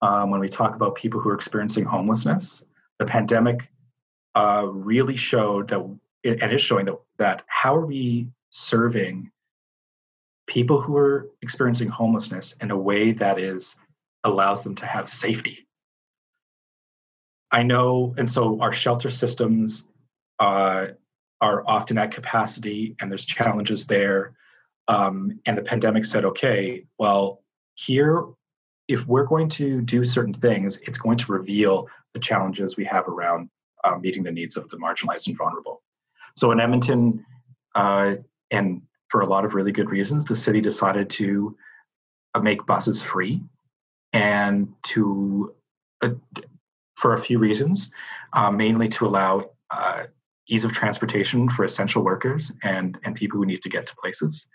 um, 0.00 0.30
when 0.30 0.40
we 0.40 0.48
talk 0.48 0.74
about 0.74 0.94
people 0.94 1.20
who 1.20 1.28
are 1.28 1.34
experiencing 1.34 1.84
homelessness, 1.84 2.64
the 2.98 3.04
pandemic 3.04 3.70
uh, 4.34 4.66
really 4.70 5.16
showed 5.16 5.68
that, 5.68 5.80
and 6.24 6.52
is 6.52 6.60
showing 6.62 6.86
that, 6.86 6.98
that 7.18 7.42
how 7.46 7.74
are 7.76 7.86
we 7.86 8.28
serving 8.50 9.30
people 10.46 10.80
who 10.80 10.96
are 10.96 11.28
experiencing 11.42 11.88
homelessness 11.88 12.54
in 12.62 12.70
a 12.70 12.76
way 12.76 13.12
that 13.12 13.38
is 13.38 13.76
allows 14.24 14.62
them 14.62 14.74
to 14.74 14.86
have 14.86 15.08
safety. 15.08 15.65
I 17.56 17.62
know, 17.62 18.14
and 18.18 18.28
so 18.28 18.60
our 18.60 18.72
shelter 18.72 19.10
systems 19.10 19.88
uh, 20.40 20.88
are 21.40 21.64
often 21.66 21.96
at 21.96 22.10
capacity 22.10 22.94
and 23.00 23.10
there's 23.10 23.24
challenges 23.24 23.86
there. 23.86 24.36
Um, 24.88 25.40
and 25.46 25.56
the 25.56 25.62
pandemic 25.62 26.04
said, 26.04 26.26
okay, 26.26 26.84
well, 26.98 27.42
here, 27.74 28.24
if 28.88 29.06
we're 29.06 29.24
going 29.24 29.48
to 29.60 29.80
do 29.80 30.04
certain 30.04 30.34
things, 30.34 30.76
it's 30.86 30.98
going 30.98 31.16
to 31.16 31.32
reveal 31.32 31.88
the 32.12 32.20
challenges 32.20 32.76
we 32.76 32.84
have 32.84 33.08
around 33.08 33.48
uh, 33.84 33.96
meeting 33.96 34.22
the 34.22 34.30
needs 34.30 34.58
of 34.58 34.68
the 34.68 34.76
marginalized 34.76 35.26
and 35.26 35.38
vulnerable. 35.38 35.80
So 36.36 36.52
in 36.52 36.60
Edmonton, 36.60 37.24
uh, 37.74 38.16
and 38.50 38.82
for 39.08 39.22
a 39.22 39.26
lot 39.26 39.46
of 39.46 39.54
really 39.54 39.72
good 39.72 39.88
reasons, 39.88 40.26
the 40.26 40.36
city 40.36 40.60
decided 40.60 41.08
to 41.10 41.56
uh, 42.34 42.40
make 42.40 42.66
buses 42.66 43.02
free 43.02 43.40
and 44.12 44.74
to, 44.82 45.54
uh, 46.02 46.10
for 46.96 47.14
a 47.14 47.18
few 47.18 47.38
reasons, 47.38 47.90
uh, 48.32 48.50
mainly 48.50 48.88
to 48.88 49.06
allow 49.06 49.50
uh, 49.70 50.04
ease 50.48 50.64
of 50.64 50.72
transportation 50.72 51.48
for 51.48 51.64
essential 51.64 52.02
workers 52.02 52.50
and, 52.62 52.98
and 53.04 53.14
people 53.14 53.38
who 53.38 53.46
need 53.46 53.62
to 53.62 53.68
get 53.68 53.86
to 53.86 53.94
places, 53.96 54.48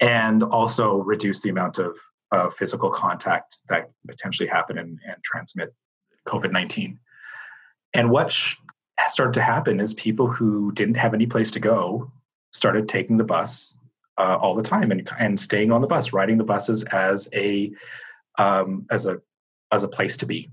and 0.00 0.42
also 0.42 0.96
reduce 0.96 1.40
the 1.40 1.48
amount 1.48 1.78
of, 1.78 1.96
of 2.30 2.54
physical 2.54 2.90
contact 2.90 3.58
that 3.68 3.90
potentially 4.06 4.48
happen 4.48 4.78
and, 4.78 4.98
and 5.06 5.22
transmit 5.22 5.74
COVID 6.26 6.52
19. 6.52 6.98
And 7.94 8.10
what 8.10 8.30
sh- 8.30 8.56
started 9.08 9.34
to 9.34 9.42
happen 9.42 9.80
is 9.80 9.94
people 9.94 10.26
who 10.26 10.72
didn't 10.72 10.96
have 10.96 11.14
any 11.14 11.26
place 11.26 11.50
to 11.52 11.60
go 11.60 12.10
started 12.52 12.88
taking 12.88 13.16
the 13.16 13.24
bus 13.24 13.78
uh, 14.18 14.36
all 14.40 14.54
the 14.54 14.62
time 14.62 14.90
and, 14.90 15.08
and 15.18 15.38
staying 15.38 15.72
on 15.72 15.80
the 15.80 15.86
bus, 15.86 16.12
riding 16.12 16.36
the 16.36 16.44
buses 16.44 16.82
as 16.84 17.28
a 17.32 17.72
um, 18.38 18.86
as 18.90 19.06
a 19.06 19.20
as 19.70 19.84
a 19.84 19.88
place 19.88 20.16
to 20.18 20.26
be, 20.26 20.50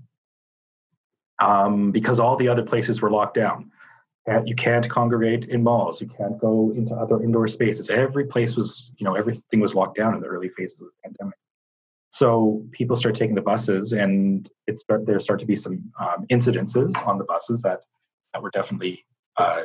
um, 1.40 1.90
because 1.90 2.20
all 2.20 2.36
the 2.36 2.48
other 2.48 2.62
places 2.62 3.02
were 3.02 3.10
locked 3.10 3.34
down. 3.34 3.70
You 4.44 4.54
can't 4.54 4.88
congregate 4.88 5.46
in 5.46 5.64
malls 5.64 6.00
you 6.00 6.06
can't 6.06 6.38
go 6.38 6.72
into 6.76 6.94
other 6.94 7.20
indoor 7.20 7.48
spaces. 7.48 7.90
Every 7.90 8.26
place 8.26 8.56
was 8.56 8.92
you 8.98 9.04
know 9.04 9.14
everything 9.14 9.58
was 9.58 9.74
locked 9.74 9.96
down 9.96 10.14
in 10.14 10.20
the 10.20 10.28
early 10.28 10.48
phases 10.50 10.82
of 10.82 10.88
the 10.88 11.08
pandemic. 11.08 11.36
So 12.10 12.64
people 12.70 12.96
start 12.96 13.14
taking 13.16 13.34
the 13.34 13.42
buses 13.42 13.92
and 13.92 14.48
it 14.68 14.78
start 14.78 15.04
there 15.06 15.18
start 15.18 15.40
to 15.40 15.46
be 15.46 15.56
some 15.56 15.82
um, 15.98 16.26
incidences 16.30 16.94
on 17.08 17.18
the 17.18 17.24
buses 17.24 17.60
that 17.62 17.80
that 18.32 18.42
were 18.42 18.50
definitely 18.50 19.04
uh, 19.36 19.64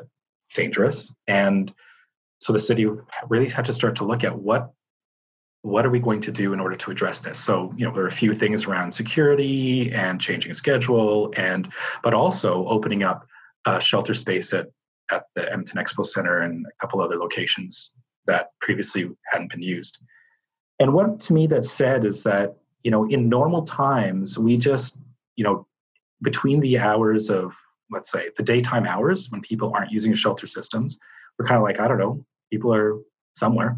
dangerous. 0.56 1.14
And 1.28 1.72
so 2.40 2.54
the 2.54 2.60
city 2.60 2.88
really 3.28 3.50
had 3.50 3.66
to 3.66 3.74
start 3.74 3.96
to 3.98 4.04
look 4.04 4.24
at 4.24 4.36
what 4.36 4.72
what 5.66 5.86
are 5.86 5.90
we 5.90 6.00
going 6.00 6.22
to 6.22 6.32
do 6.32 6.54
in 6.54 6.60
order 6.60 6.76
to 6.76 6.92
address 6.92 7.20
this 7.20 7.40
so 7.40 7.74
you 7.76 7.86
know 7.86 7.94
there 7.94 8.04
are 8.04 8.08
a 8.08 8.22
few 8.24 8.34
things 8.34 8.66
around 8.66 8.92
security 8.92 9.92
and 9.92 10.22
changing 10.22 10.54
schedule 10.54 11.34
and 11.38 11.72
but 12.04 12.14
also 12.14 12.66
opening 12.68 13.04
up 13.04 13.28
uh, 13.66 13.80
shelter 13.80 14.14
space 14.14 14.54
at, 14.54 14.68
at 15.12 15.26
the 15.36 15.52
Edmonton 15.52 15.84
Expo 15.84 16.06
Center 16.06 16.42
and 16.42 16.66
a 16.66 16.72
couple 16.80 17.02
other 17.02 17.18
locations 17.18 17.92
that 18.28 18.50
previously 18.62 19.10
hadn't 19.28 19.52
been 19.52 19.62
used. 19.62 20.00
And 20.80 20.94
what 20.94 21.20
to 21.22 21.34
me 21.34 21.48
that 21.48 21.66
said 21.66 22.06
is 22.06 22.24
that, 22.24 22.56
you 22.84 22.92
know, 22.92 23.06
in 23.06 23.30
normal 23.30 23.64
times, 23.64 24.38
we 24.38 24.58
just, 24.58 25.00
you 25.36 25.44
know, 25.44 25.68
between 26.22 26.60
the 26.60 26.78
hours 26.78 27.30
of, 27.30 27.54
let's 27.92 28.12
say, 28.12 28.30
the 28.38 28.44
daytime 28.44 28.86
hours 28.86 29.30
when 29.30 29.42
people 29.42 29.72
aren't 29.76 29.92
using 29.92 30.14
shelter 30.14 30.48
systems, 30.48 30.98
we're 31.38 31.46
kind 31.46 31.58
of 31.58 31.64
like, 31.64 31.80
I 31.80 31.88
don't 31.88 31.98
know, 31.98 32.26
people 32.52 32.74
are 32.74 32.98
somewhere. 33.36 33.78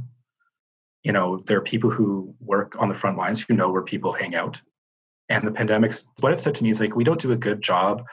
You 1.08 1.14
know, 1.14 1.38
there 1.46 1.58
are 1.58 1.62
people 1.62 1.90
who 1.90 2.36
work 2.42 2.76
on 2.80 2.90
the 2.90 3.00
front 3.02 3.18
lines 3.18 3.42
who 3.42 3.54
know 3.54 3.72
where 3.72 3.82
people 3.82 4.12
hang 4.12 4.36
out. 4.36 4.62
And 5.30 5.48
the 5.48 5.54
pandemic's 5.54 6.04
what 6.20 6.34
it 6.34 6.42
said 6.42 6.54
to 6.56 6.64
me 6.64 6.70
is 6.70 6.82
like, 6.82 6.98
we 6.98 7.06
don't 7.06 7.22
do 7.22 7.32
a 7.32 7.38
good 7.38 7.62
job 7.62 8.04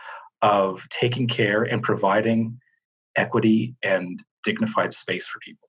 of 0.43 0.89
taking 0.91 1.27
care 1.27 1.65
and 1.65 1.83
providing 1.83 2.61
equity 3.17 3.75
and 3.83 4.23
dignified 4.45 4.95
space 4.95 5.27
for 5.27 5.41
people. 5.41 5.69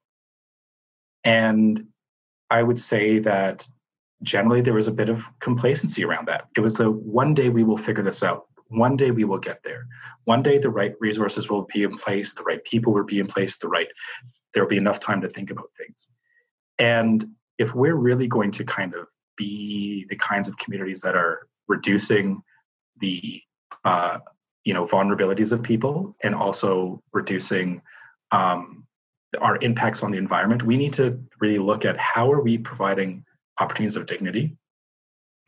And 1.24 1.88
I 2.52 2.62
would 2.62 2.78
say 2.78 3.18
that 3.18 3.68
generally 4.22 4.62
there 4.62 4.76
was 4.76 4.88
a 4.88 5.00
bit 5.02 5.10
of 5.10 5.26
complacency 5.40 6.06
around 6.06 6.28
that. 6.28 6.46
It 6.56 6.60
was 6.60 6.76
the 6.76 6.92
one 6.92 7.34
day 7.34 7.50
we 7.50 7.64
will 7.64 7.78
figure 7.88 8.04
this 8.04 8.22
out. 8.22 8.44
One 8.68 8.96
day 8.96 9.10
we 9.10 9.24
will 9.24 9.40
get 9.40 9.64
there. 9.64 9.88
One 10.26 10.44
day 10.44 10.60
the 10.60 10.70
right 10.70 10.94
resources 11.00 11.50
will 11.50 11.64
be 11.74 11.82
in 11.82 11.98
place, 11.98 12.34
the 12.34 12.44
right 12.44 12.64
people 12.66 12.94
will 12.94 13.04
be 13.04 13.18
in 13.18 13.26
place, 13.26 13.58
the 13.58 13.68
right 13.68 13.88
there'll 14.54 14.70
be 14.70 14.78
enough 14.78 15.00
time 15.00 15.22
to 15.22 15.28
think 15.28 15.50
about 15.50 15.72
things. 15.76 16.10
And 16.80 17.26
if 17.58 17.74
we're 17.74 17.96
really 17.96 18.28
going 18.28 18.52
to 18.52 18.64
kind 18.64 18.94
of 18.94 19.08
be 19.38 20.06
the 20.10 20.16
kinds 20.16 20.48
of 20.48 20.58
communities 20.58 21.02
that 21.02 21.16
are 21.16 21.48
reducing 21.68 22.42
the 23.00 23.42
uh, 23.84 24.20
you 24.64 24.74
know 24.74 24.86
vulnerabilities 24.86 25.52
of 25.52 25.62
people 25.62 26.16
and 26.24 26.34
also 26.34 27.02
reducing 27.14 27.82
um, 28.32 28.86
our 29.40 29.58
impacts 29.62 30.02
on 30.02 30.12
the 30.12 30.18
environment 30.18 30.64
we 30.64 30.78
need 30.78 30.94
to 30.94 31.22
really 31.40 31.60
look 31.60 31.86
at 31.86 31.98
how 31.98 32.32
are 32.32 32.42
we 32.42 32.58
providing 32.58 33.24
opportunities 33.60 33.96
of 33.96 34.06
dignity 34.06 34.56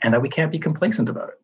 and 0.02 0.14
that 0.14 0.22
we 0.22 0.30
can't 0.30 0.52
be 0.52 0.60
complacent 0.60 1.10
about 1.10 1.30
it. 1.30 1.40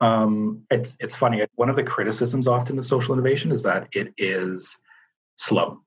Um, 0.00 0.62
it's 0.70 0.96
it's 1.00 1.14
funny 1.14 1.42
one 1.54 1.70
of 1.70 1.76
the 1.76 1.82
criticisms 1.82 2.46
often 2.46 2.78
of 2.78 2.86
social 2.86 3.14
innovation 3.14 3.50
is 3.50 3.62
that 3.62 3.88
it 3.92 4.12
is 4.18 4.76
slow 5.36 5.80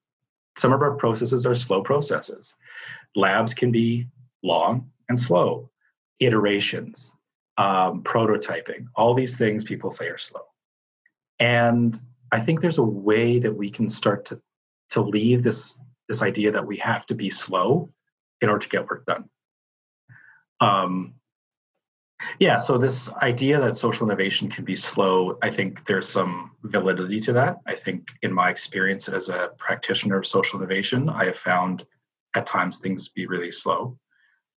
some 0.57 0.73
of 0.73 0.81
our 0.81 0.95
processes 0.95 1.45
are 1.45 1.55
slow 1.55 1.81
processes. 1.81 2.53
Labs 3.15 3.53
can 3.53 3.71
be 3.71 4.07
long 4.43 4.89
and 5.09 5.19
slow. 5.19 5.69
Iterations 6.19 7.15
um, 7.59 8.01
prototyping 8.03 8.85
all 8.95 9.13
these 9.13 9.37
things 9.37 9.63
people 9.65 9.91
say 9.91 10.07
are 10.07 10.17
slow. 10.17 10.41
And 11.39 11.99
I 12.31 12.39
think 12.39 12.61
there's 12.61 12.77
a 12.77 12.83
way 12.83 13.37
that 13.39 13.53
we 13.53 13.69
can 13.69 13.89
start 13.89 14.25
to 14.25 14.41
to 14.91 15.01
leave 15.01 15.43
this 15.43 15.79
this 16.07 16.21
idea 16.23 16.51
that 16.51 16.65
we 16.65 16.77
have 16.77 17.05
to 17.07 17.15
be 17.15 17.29
slow 17.29 17.89
in 18.41 18.49
order 18.49 18.63
to 18.63 18.69
get 18.69 18.87
work 18.87 19.05
done. 19.05 19.29
Um, 20.61 21.15
yeah, 22.39 22.57
so 22.57 22.77
this 22.77 23.11
idea 23.21 23.59
that 23.59 23.77
social 23.77 24.05
innovation 24.07 24.49
can 24.49 24.65
be 24.65 24.75
slow, 24.75 25.37
I 25.41 25.49
think 25.49 25.85
there's 25.85 26.07
some 26.07 26.51
validity 26.63 27.19
to 27.21 27.33
that. 27.33 27.57
I 27.65 27.75
think 27.75 28.09
in 28.21 28.33
my 28.33 28.49
experience 28.49 29.07
as 29.07 29.29
a 29.29 29.51
practitioner 29.57 30.17
of 30.17 30.27
social 30.27 30.59
innovation, 30.59 31.09
I 31.09 31.25
have 31.25 31.37
found 31.37 31.85
at 32.35 32.45
times 32.45 32.77
things 32.77 33.09
be 33.09 33.25
really 33.25 33.51
slow. 33.51 33.97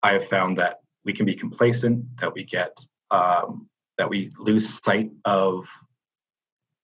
I 0.03 0.13
have 0.13 0.27
found 0.27 0.59
that 0.59 0.81
we 1.05 1.13
can 1.13 1.27
be 1.27 1.35
complacent, 1.35 2.05
that 2.19 2.35
we 2.35 2.45
get 2.45 2.85
um, 3.11 3.69
that 3.99 4.09
we 4.09 4.31
lose 4.39 4.81
sight 4.83 5.11
of 5.25 5.69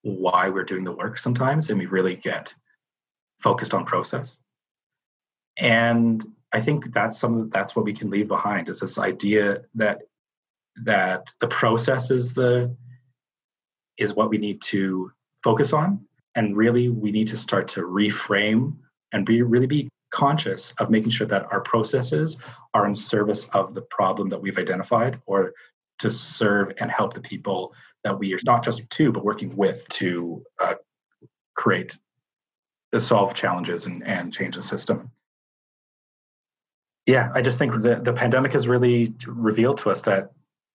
why 0.02 0.48
we're 0.48 0.64
doing 0.64 0.84
the 0.84 0.92
work 0.92 1.18
sometimes, 1.18 1.70
and 1.70 1.78
we 1.78 1.86
really 1.86 2.14
get 2.14 2.54
focused 3.40 3.74
on 3.74 3.84
process. 3.84 4.40
And 5.58 6.24
I 6.52 6.60
think 6.60 6.92
that's 6.92 7.18
some 7.18 7.50
that's 7.50 7.74
what 7.74 7.84
we 7.84 7.92
can 7.92 8.10
leave 8.10 8.28
behind 8.28 8.68
is 8.68 8.80
this 8.80 8.98
idea 8.98 9.62
that 9.74 10.02
that 10.84 11.32
the 11.40 11.48
process 11.48 12.10
is 12.10 12.34
the 12.34 12.74
is 13.98 14.14
what 14.14 14.30
we 14.30 14.38
need 14.38 14.62
to 14.62 15.10
focus 15.42 15.72
on. 15.72 16.00
And 16.34 16.56
really 16.56 16.88
we 16.88 17.10
need 17.10 17.26
to 17.28 17.36
start 17.36 17.68
to 17.68 17.82
reframe 17.82 18.76
and 19.12 19.26
be 19.26 19.42
really 19.42 19.66
be 19.66 19.88
conscious 20.10 20.72
of 20.78 20.90
making 20.90 21.10
sure 21.10 21.26
that 21.26 21.46
our 21.52 21.60
processes 21.60 22.36
are 22.74 22.86
in 22.86 22.96
service 22.96 23.44
of 23.52 23.74
the 23.74 23.82
problem 23.82 24.28
that 24.30 24.40
we've 24.40 24.58
identified 24.58 25.20
or 25.26 25.52
to 25.98 26.10
serve 26.10 26.72
and 26.78 26.90
help 26.90 27.12
the 27.12 27.20
people 27.20 27.74
that 28.04 28.18
we 28.18 28.32
are 28.32 28.38
not 28.44 28.64
just 28.64 28.88
to 28.88 29.12
but 29.12 29.24
working 29.24 29.54
with 29.56 29.86
to 29.88 30.42
uh, 30.60 30.74
create 31.56 31.98
to 32.92 33.00
solve 33.00 33.34
challenges 33.34 33.84
and, 33.84 34.06
and 34.06 34.32
change 34.32 34.54
the 34.54 34.62
system. 34.62 35.10
Yeah 37.06 37.30
i 37.34 37.42
just 37.42 37.58
think 37.58 37.72
the, 37.82 37.96
the 37.96 38.12
pandemic 38.12 38.52
has 38.52 38.66
really 38.66 39.14
revealed 39.26 39.78
to 39.78 39.90
us 39.90 40.02
that 40.02 40.30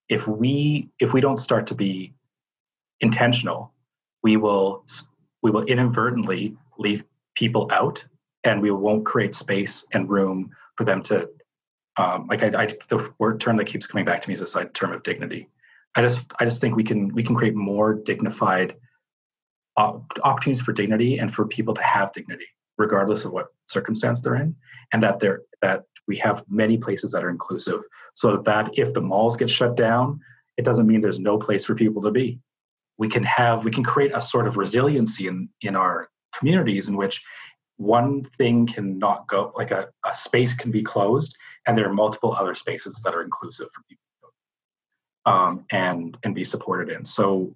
if 0.09 0.27
we 0.27 0.89
if 0.99 1.13
we 1.13 1.21
don't 1.21 1.37
start 1.37 1.67
to 1.67 1.75
be 1.75 2.13
intentional 3.01 3.73
we 4.23 4.37
will 4.37 4.85
we 5.41 5.51
will 5.51 5.63
inadvertently 5.63 6.55
leave 6.77 7.03
people 7.35 7.67
out 7.71 8.03
and 8.43 8.61
we 8.61 8.71
won't 8.71 9.05
create 9.05 9.35
space 9.35 9.85
and 9.93 10.09
room 10.09 10.49
for 10.77 10.83
them 10.83 11.01
to 11.03 11.29
um, 11.97 12.25
like 12.27 12.41
I, 12.41 12.63
I, 12.63 12.65
the 12.87 13.11
word 13.19 13.39
term 13.39 13.57
that 13.57 13.65
keeps 13.65 13.85
coming 13.85 14.05
back 14.05 14.21
to 14.21 14.29
me 14.29 14.33
is 14.33 14.39
this 14.39 14.57
term 14.73 14.93
of 14.93 15.03
dignity. 15.03 15.47
I 15.95 16.01
just 16.01 16.21
i 16.39 16.45
just 16.45 16.59
think 16.59 16.75
we 16.75 16.83
can 16.83 17.13
we 17.13 17.23
can 17.23 17.35
create 17.35 17.55
more 17.55 17.93
dignified 17.93 18.75
opportunities 19.77 20.61
for 20.61 20.73
dignity 20.73 21.17
and 21.19 21.33
for 21.33 21.45
people 21.45 21.73
to 21.73 21.81
have 21.81 22.11
dignity 22.13 22.45
regardless 22.77 23.25
of 23.25 23.31
what 23.31 23.47
circumstance 23.67 24.21
they're 24.21 24.35
in 24.35 24.55
and 24.91 25.03
that 25.03 25.19
they're 25.19 25.41
that 25.61 25.85
we 26.07 26.17
have 26.17 26.43
many 26.49 26.77
places 26.77 27.11
that 27.11 27.23
are 27.23 27.29
inclusive. 27.29 27.81
So 28.13 28.37
that 28.37 28.71
if 28.77 28.93
the 28.93 29.01
malls 29.01 29.37
get 29.37 29.49
shut 29.49 29.75
down 29.75 30.19
it 30.57 30.65
doesn't 30.65 30.87
mean 30.87 31.01
there's 31.01 31.19
no 31.19 31.37
place 31.37 31.65
for 31.65 31.75
people 31.75 32.01
to 32.03 32.11
be. 32.11 32.39
We 32.97 33.09
can 33.09 33.23
have 33.23 33.63
we 33.63 33.71
can 33.71 33.83
create 33.83 34.11
a 34.13 34.21
sort 34.21 34.47
of 34.47 34.57
resiliency 34.57 35.27
in 35.27 35.49
in 35.61 35.75
our 35.75 36.09
communities 36.37 36.87
in 36.87 36.95
which 36.95 37.21
one 37.77 38.23
thing 38.37 38.67
cannot 38.67 39.27
go 39.27 39.51
like 39.55 39.71
a, 39.71 39.89
a 40.05 40.15
space 40.15 40.53
can 40.53 40.71
be 40.71 40.83
closed 40.83 41.35
and 41.65 41.77
there 41.77 41.89
are 41.89 41.93
multiple 41.93 42.33
other 42.33 42.53
spaces 42.53 43.01
that 43.03 43.15
are 43.15 43.23
inclusive 43.23 43.67
for 43.71 43.81
people 43.89 44.33
um, 45.25 45.65
and 45.71 46.17
and 46.23 46.35
be 46.35 46.43
supported 46.43 46.89
in. 46.89 47.03
So 47.03 47.55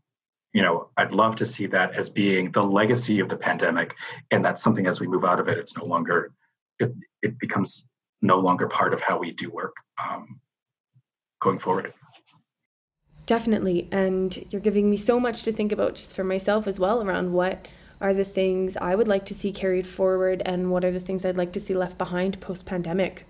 you 0.54 0.64
know 0.64 0.90
i'd 0.96 1.12
love 1.12 1.36
to 1.36 1.46
see 1.46 1.68
that 1.68 1.94
as 1.94 2.10
being 2.10 2.50
the 2.54 2.64
legacy 2.64 3.20
of 3.20 3.28
the 3.28 3.36
pandemic 3.36 3.96
and 4.32 4.44
that's 4.44 4.64
something 4.64 4.88
as 4.88 5.00
we 5.00 5.06
move 5.06 5.26
out 5.26 5.42
of 5.42 5.50
it 5.50 5.58
it's 5.58 5.76
no 5.78 5.84
longer 5.84 6.32
it, 6.80 6.94
it 7.22 7.38
becomes 7.38 7.86
no 8.22 8.40
longer 8.40 8.68
part 8.68 8.94
of 8.94 9.02
how 9.02 9.18
we 9.18 9.32
do 9.32 9.50
work 9.50 9.76
um, 10.04 10.40
going 11.40 11.60
forward. 11.60 11.94
Definitely. 13.26 13.88
And 13.92 14.46
you're 14.50 14.62
giving 14.62 14.90
me 14.90 14.98
so 14.98 15.20
much 15.20 15.44
to 15.44 15.52
think 15.52 15.72
about 15.72 15.96
just 15.96 16.16
for 16.16 16.24
myself 16.24 16.66
as 16.66 16.80
well 16.80 17.04
around 17.04 17.34
what 17.34 17.68
are 18.00 18.14
the 18.14 18.24
things 18.24 18.78
I 18.78 18.96
would 18.96 19.08
like 19.08 19.26
to 19.26 19.34
see 19.34 19.52
carried 19.52 19.86
forward 19.86 20.42
and 20.46 20.72
what 20.72 20.86
are 20.86 20.92
the 20.92 21.00
things 21.00 21.26
I'd 21.26 21.36
like 21.36 21.52
to 21.54 21.60
see 21.60 21.74
left 21.74 21.98
behind 21.98 22.40
post 22.40 22.66
pandemic. 22.66 23.28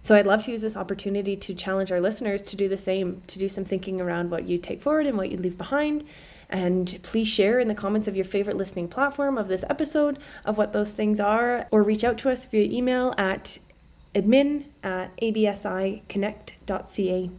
So 0.00 0.14
I'd 0.14 0.26
love 0.26 0.44
to 0.44 0.52
use 0.52 0.62
this 0.62 0.76
opportunity 0.76 1.36
to 1.36 1.54
challenge 1.54 1.90
our 1.90 2.00
listeners 2.00 2.40
to 2.42 2.56
do 2.56 2.68
the 2.68 2.76
same, 2.76 3.22
to 3.26 3.38
do 3.38 3.48
some 3.48 3.64
thinking 3.64 4.00
around 4.00 4.30
what 4.30 4.48
you 4.48 4.56
take 4.56 4.80
forward 4.80 5.06
and 5.06 5.18
what 5.18 5.30
you 5.30 5.36
leave 5.36 5.58
behind. 5.58 6.04
And 6.48 6.98
please 7.02 7.26
share 7.26 7.58
in 7.58 7.66
the 7.66 7.74
comments 7.74 8.06
of 8.06 8.14
your 8.14 8.24
favorite 8.24 8.56
listening 8.56 8.86
platform 8.86 9.36
of 9.36 9.48
this 9.48 9.64
episode 9.68 10.20
of 10.44 10.56
what 10.56 10.72
those 10.72 10.92
things 10.92 11.18
are, 11.18 11.66
or 11.72 11.82
reach 11.82 12.04
out 12.04 12.18
to 12.18 12.30
us 12.30 12.46
via 12.46 12.70
email 12.70 13.14
at 13.18 13.58
admin 14.16 14.64
at 14.82 15.16
absiconnect.ca. 15.18 17.30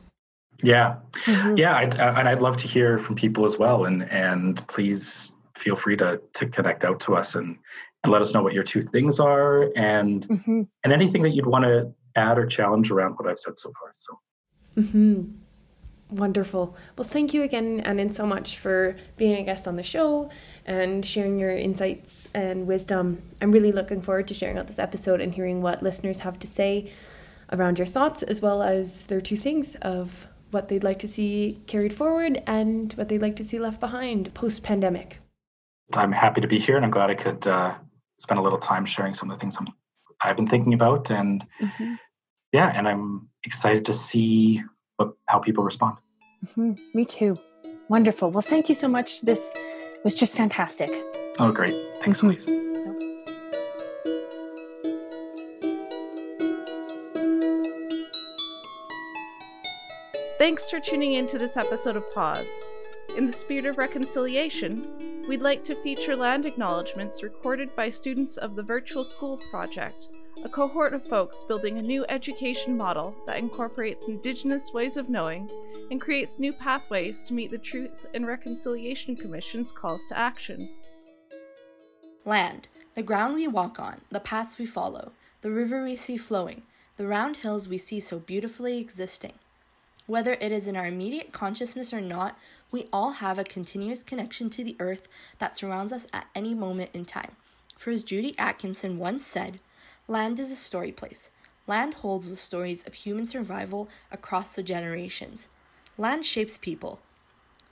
Yeah, 0.63 0.95
mm-hmm. 1.11 1.57
yeah, 1.57 1.75
I'd, 1.75 1.95
and 1.95 2.27
I'd 2.27 2.41
love 2.41 2.57
to 2.57 2.67
hear 2.67 2.97
from 2.97 3.15
people 3.15 3.45
as 3.45 3.57
well. 3.57 3.85
And 3.85 4.09
and 4.11 4.65
please 4.67 5.31
feel 5.55 5.75
free 5.75 5.97
to 5.97 6.21
to 6.33 6.47
connect 6.47 6.83
out 6.83 6.99
to 7.01 7.15
us 7.15 7.35
and 7.35 7.57
and 8.03 8.11
let 8.11 8.21
us 8.21 8.33
know 8.33 8.41
what 8.41 8.53
your 8.53 8.63
two 8.63 8.81
things 8.81 9.19
are 9.19 9.71
and 9.75 10.27
mm-hmm. 10.27 10.63
and 10.83 10.93
anything 10.93 11.21
that 11.23 11.31
you'd 11.31 11.45
want 11.45 11.65
to 11.65 11.91
add 12.15 12.39
or 12.39 12.45
challenge 12.45 12.89
around 12.89 13.13
what 13.13 13.27
I've 13.27 13.39
said 13.39 13.57
so 13.57 13.71
far. 13.79 13.91
So. 13.93 14.19
Mm-hmm. 14.77 15.23
Wonderful. 16.09 16.75
Well, 16.97 17.07
thank 17.07 17.33
you 17.33 17.43
again, 17.43 17.83
Anand, 17.83 18.13
so 18.13 18.25
much 18.25 18.57
for 18.57 18.95
being 19.17 19.35
a 19.35 19.43
guest 19.43 19.67
on 19.67 19.75
the 19.75 19.83
show 19.83 20.29
and 20.67 21.05
sharing 21.05 21.39
your 21.39 21.51
insights 21.51 22.29
and 22.35 22.67
wisdom. 22.67 23.21
I'm 23.41 23.51
really 23.51 23.71
looking 23.71 24.01
forward 24.01 24.27
to 24.27 24.33
sharing 24.33 24.57
out 24.57 24.67
this 24.67 24.79
episode 24.79 25.21
and 25.21 25.33
hearing 25.33 25.61
what 25.61 25.81
listeners 25.81 26.19
have 26.19 26.37
to 26.39 26.47
say 26.47 26.91
around 27.51 27.79
your 27.79 27.85
thoughts, 27.85 28.21
as 28.21 28.41
well 28.41 28.61
as 28.61 29.05
their 29.05 29.21
two 29.21 29.37
things 29.37 29.75
of 29.81 30.27
what 30.51 30.67
they'd 30.67 30.83
like 30.83 30.99
to 30.99 31.07
see 31.07 31.59
carried 31.67 31.93
forward 31.93 32.43
and 32.45 32.93
what 32.93 33.09
they'd 33.09 33.21
like 33.21 33.37
to 33.37 33.43
see 33.43 33.59
left 33.59 33.79
behind 33.79 34.33
post 34.33 34.63
pandemic. 34.63 35.19
I'm 35.93 36.11
happy 36.11 36.41
to 36.41 36.47
be 36.47 36.59
here, 36.59 36.75
and 36.75 36.83
I'm 36.83 36.91
glad 36.91 37.09
I 37.09 37.15
could 37.15 37.47
uh, 37.47 37.75
spend 38.17 38.39
a 38.39 38.43
little 38.43 38.59
time 38.59 38.85
sharing 38.85 39.13
some 39.13 39.31
of 39.31 39.37
the 39.37 39.39
things 39.39 39.55
I'm, 39.57 39.67
I've 40.21 40.35
been 40.35 40.47
thinking 40.47 40.73
about. 40.73 41.09
And 41.09 41.45
mm-hmm. 41.61 41.93
yeah, 42.51 42.73
and 42.75 42.87
I'm 42.87 43.29
excited 43.45 43.85
to 43.85 43.93
see 43.93 44.61
what, 44.97 45.13
how 45.27 45.39
people 45.39 45.63
respond. 45.63 45.95
Mm-hmm. 46.45 46.73
Me 46.93 47.05
too. 47.05 47.39
Wonderful. 47.87 48.31
Well, 48.31 48.41
thank 48.41 48.67
you 48.67 48.75
so 48.75 48.89
much. 48.89 49.21
This 49.21 49.53
was 50.07 50.15
just 50.15 50.37
fantastic. 50.37 50.89
Oh, 51.37 51.51
great. 51.51 51.75
Thanks, 52.01 52.21
mm-hmm. 52.21 52.27
Elise. 52.27 52.45
Thanks 60.37 60.69
for 60.69 60.79
tuning 60.79 61.15
in 61.15 61.27
to 61.27 61.37
this 61.37 61.57
episode 61.57 61.97
of 61.97 62.09
Pause. 62.13 62.47
In 63.17 63.25
the 63.25 63.33
spirit 63.33 63.65
of 63.65 63.77
reconciliation, 63.77 65.25
we'd 65.27 65.41
like 65.41 65.65
to 65.65 65.75
feature 65.83 66.15
land 66.15 66.45
acknowledgements 66.45 67.21
recorded 67.21 67.75
by 67.75 67.89
students 67.89 68.37
of 68.37 68.55
the 68.55 68.63
Virtual 68.63 69.03
School 69.03 69.37
Project 69.51 70.07
a 70.43 70.49
cohort 70.49 70.93
of 70.93 71.07
folks 71.07 71.43
building 71.47 71.77
a 71.77 71.81
new 71.81 72.05
education 72.09 72.77
model 72.77 73.15
that 73.25 73.37
incorporates 73.37 74.07
Indigenous 74.07 74.71
ways 74.71 74.97
of 74.97 75.09
knowing 75.09 75.49
and 75.89 76.01
creates 76.01 76.37
new 76.37 76.53
pathways 76.53 77.23
to 77.23 77.33
meet 77.33 77.51
the 77.51 77.57
Truth 77.57 78.05
and 78.13 78.27
Reconciliation 78.27 79.15
Commission's 79.15 79.71
calls 79.71 80.03
to 80.05 80.17
action. 80.17 80.69
Land, 82.25 82.67
the 82.95 83.01
ground 83.01 83.35
we 83.35 83.47
walk 83.47 83.79
on, 83.79 84.01
the 84.11 84.19
paths 84.19 84.57
we 84.57 84.65
follow, 84.65 85.11
the 85.41 85.51
river 85.51 85.83
we 85.83 85.95
see 85.95 86.17
flowing, 86.17 86.63
the 86.97 87.07
round 87.07 87.37
hills 87.37 87.67
we 87.67 87.77
see 87.77 87.99
so 87.99 88.19
beautifully 88.19 88.79
existing. 88.79 89.33
Whether 90.07 90.33
it 90.33 90.51
is 90.51 90.67
in 90.67 90.77
our 90.77 90.87
immediate 90.87 91.31
consciousness 91.31 91.93
or 91.93 92.01
not, 92.01 92.37
we 92.71 92.87
all 92.93 93.11
have 93.11 93.37
a 93.37 93.43
continuous 93.43 94.03
connection 94.03 94.49
to 94.51 94.63
the 94.63 94.75
earth 94.79 95.07
that 95.39 95.57
surrounds 95.57 95.91
us 95.91 96.07
at 96.13 96.27
any 96.33 96.53
moment 96.53 96.91
in 96.93 97.05
time. 97.05 97.31
For 97.77 97.91
as 97.91 98.03
Judy 98.03 98.33
Atkinson 98.37 98.97
once 98.99 99.25
said, 99.25 99.59
Land 100.09 100.39
is 100.39 100.49
a 100.49 100.55
story 100.55 100.93
place. 100.93 101.31
Land 101.67 101.95
holds 101.95 102.29
the 102.29 102.37
stories 102.37 102.87
of 102.87 102.93
human 102.93 103.27
survival 103.27 103.89
across 104.09 104.55
the 104.55 104.63
generations. 104.63 105.49
Land 105.97 106.23
shapes 106.23 106.57
people, 106.57 107.01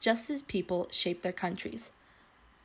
just 0.02 0.30
as 0.30 0.42
people 0.42 0.90
shape 0.92 1.22
their 1.22 1.32
countries. 1.32 1.94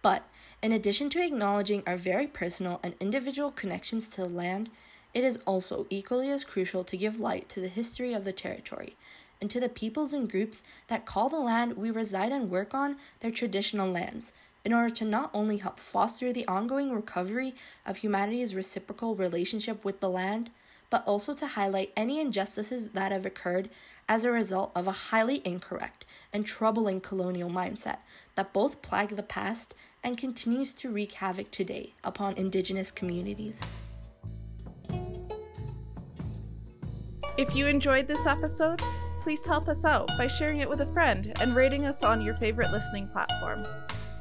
But 0.02 0.24
in 0.61 0.72
addition 0.72 1.09
to 1.11 1.24
acknowledging 1.24 1.85
our 1.87 1.96
very 1.96 2.26
personal 2.26 2.80
and 2.83 2.94
individual 2.98 3.52
connections 3.52 4.09
to 4.09 4.22
the 4.22 4.28
land, 4.28 4.70
it 5.14 5.22
is 5.22 5.40
also 5.46 5.87
equally 5.88 6.30
as 6.30 6.42
crucial 6.42 6.83
to 6.83 6.96
give 6.96 7.20
light 7.20 7.48
to 7.50 7.61
the 7.61 7.68
history 7.68 8.12
of 8.12 8.24
the 8.24 8.33
territory 8.33 8.96
and 9.40 9.48
to 9.50 9.61
the 9.61 9.68
peoples 9.68 10.12
and 10.12 10.28
groups 10.28 10.64
that 10.88 11.06
call 11.06 11.28
the 11.28 11.38
land 11.38 11.76
we 11.76 11.92
reside 11.92 12.33
and 12.33 12.50
work 12.50 12.74
on 12.74 12.96
their 13.20 13.30
traditional 13.30 13.88
lands, 13.88 14.33
in 14.64 14.73
order 14.73 14.90
to 14.90 15.05
not 15.05 15.31
only 15.33 15.59
help 15.59 15.79
foster 15.79 16.33
the 16.33 16.46
ongoing 16.46 16.92
recovery 16.92 17.55
of 17.87 17.99
humanity's 17.99 18.55
reciprocal 18.55 19.14
relationship 19.14 19.85
with 19.85 20.01
the 20.01 20.09
land, 20.09 20.51
but 20.90 21.07
also 21.07 21.33
to 21.33 21.46
highlight 21.46 21.92
any 21.96 22.20
injustices 22.20 22.90
that 22.90 23.12
have 23.12 23.25
occurred 23.25 23.70
as 24.09 24.25
a 24.25 24.31
result 24.31 24.73
of 24.75 24.88
a 24.88 24.92
highly 24.92 25.40
incorrect 25.46 26.05
and 26.33 26.44
troubling 26.44 27.01
colonial 27.01 27.49
mindset 27.49 27.99
that 28.35 28.53
both 28.53 28.83
plague 28.83 29.11
the 29.11 29.23
past 29.23 29.75
and 30.03 30.18
continues 30.18 30.75
to 30.75 30.90
wreak 30.90 31.12
havoc 31.12 31.51
today 31.51 31.94
upon 32.03 32.37
Indigenous 32.37 32.90
communities. 32.90 33.64
If 37.38 37.55
you 37.55 37.66
enjoyed 37.66 38.09
this 38.09 38.27
episode, 38.27 38.83
please 39.20 39.46
help 39.46 39.68
us 39.68 39.85
out 39.85 40.09
by 40.18 40.27
sharing 40.27 40.59
it 40.59 40.68
with 40.68 40.81
a 40.81 40.92
friend 40.92 41.33
and 41.40 41.55
rating 41.55 41.87
us 41.87 42.03
on 42.03 42.20
your 42.20 42.35
favorite 42.35 42.73
listening 42.73 43.09
platform. 43.09 43.64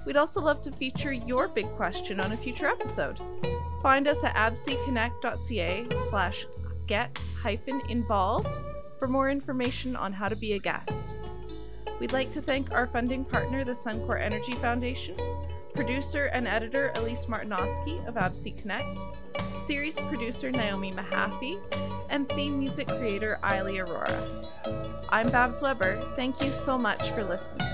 We'd 0.06 0.18
also 0.18 0.42
love 0.42 0.62
to 0.62 0.72
feature 0.72 1.12
your 1.12 1.48
big 1.48 1.68
question 1.74 2.20
on 2.20 2.32
a 2.32 2.38
future 2.38 2.68
episode. 2.68 3.20
Find 3.82 4.08
us 4.08 4.24
at 4.24 4.36
absiconnect.ca 4.36 5.88
slash 6.10 6.46
get 6.88 7.18
hyphen 7.42 7.82
involved 7.90 8.62
for 8.98 9.08
more 9.08 9.30
information 9.30 9.96
on 9.96 10.12
how 10.12 10.28
to 10.28 10.36
be 10.36 10.54
a 10.54 10.60
guest. 10.60 11.16
We'd 12.00 12.14
like 12.14 12.32
to 12.32 12.42
thank 12.42 12.72
our 12.72 12.88
funding 12.88 13.26
partner, 13.26 13.64
the 13.64 13.74
Suncor 13.74 14.20
Energy 14.22 14.54
Foundation, 14.54 15.16
producer 15.74 16.26
and 16.26 16.48
editor 16.48 16.92
Elise 16.96 17.26
Martinoski 17.26 18.06
of 18.08 18.16
ABSI 18.16 18.60
Connect, 18.62 18.98
series 19.66 19.96
producer 19.96 20.52
Naomi 20.52 20.92
Mahaffey, 20.92 21.60
and 22.10 22.28
theme 22.30 22.58
music 22.58 22.88
creator 22.88 23.40
Eiley 23.44 23.86
Aurora. 23.86 24.24
I'm 25.10 25.30
Babs 25.30 25.62
Weber. 25.62 26.02
Thank 26.16 26.44
you 26.44 26.52
so 26.52 26.78
much 26.78 27.12
for 27.12 27.24
listening. 27.24 27.68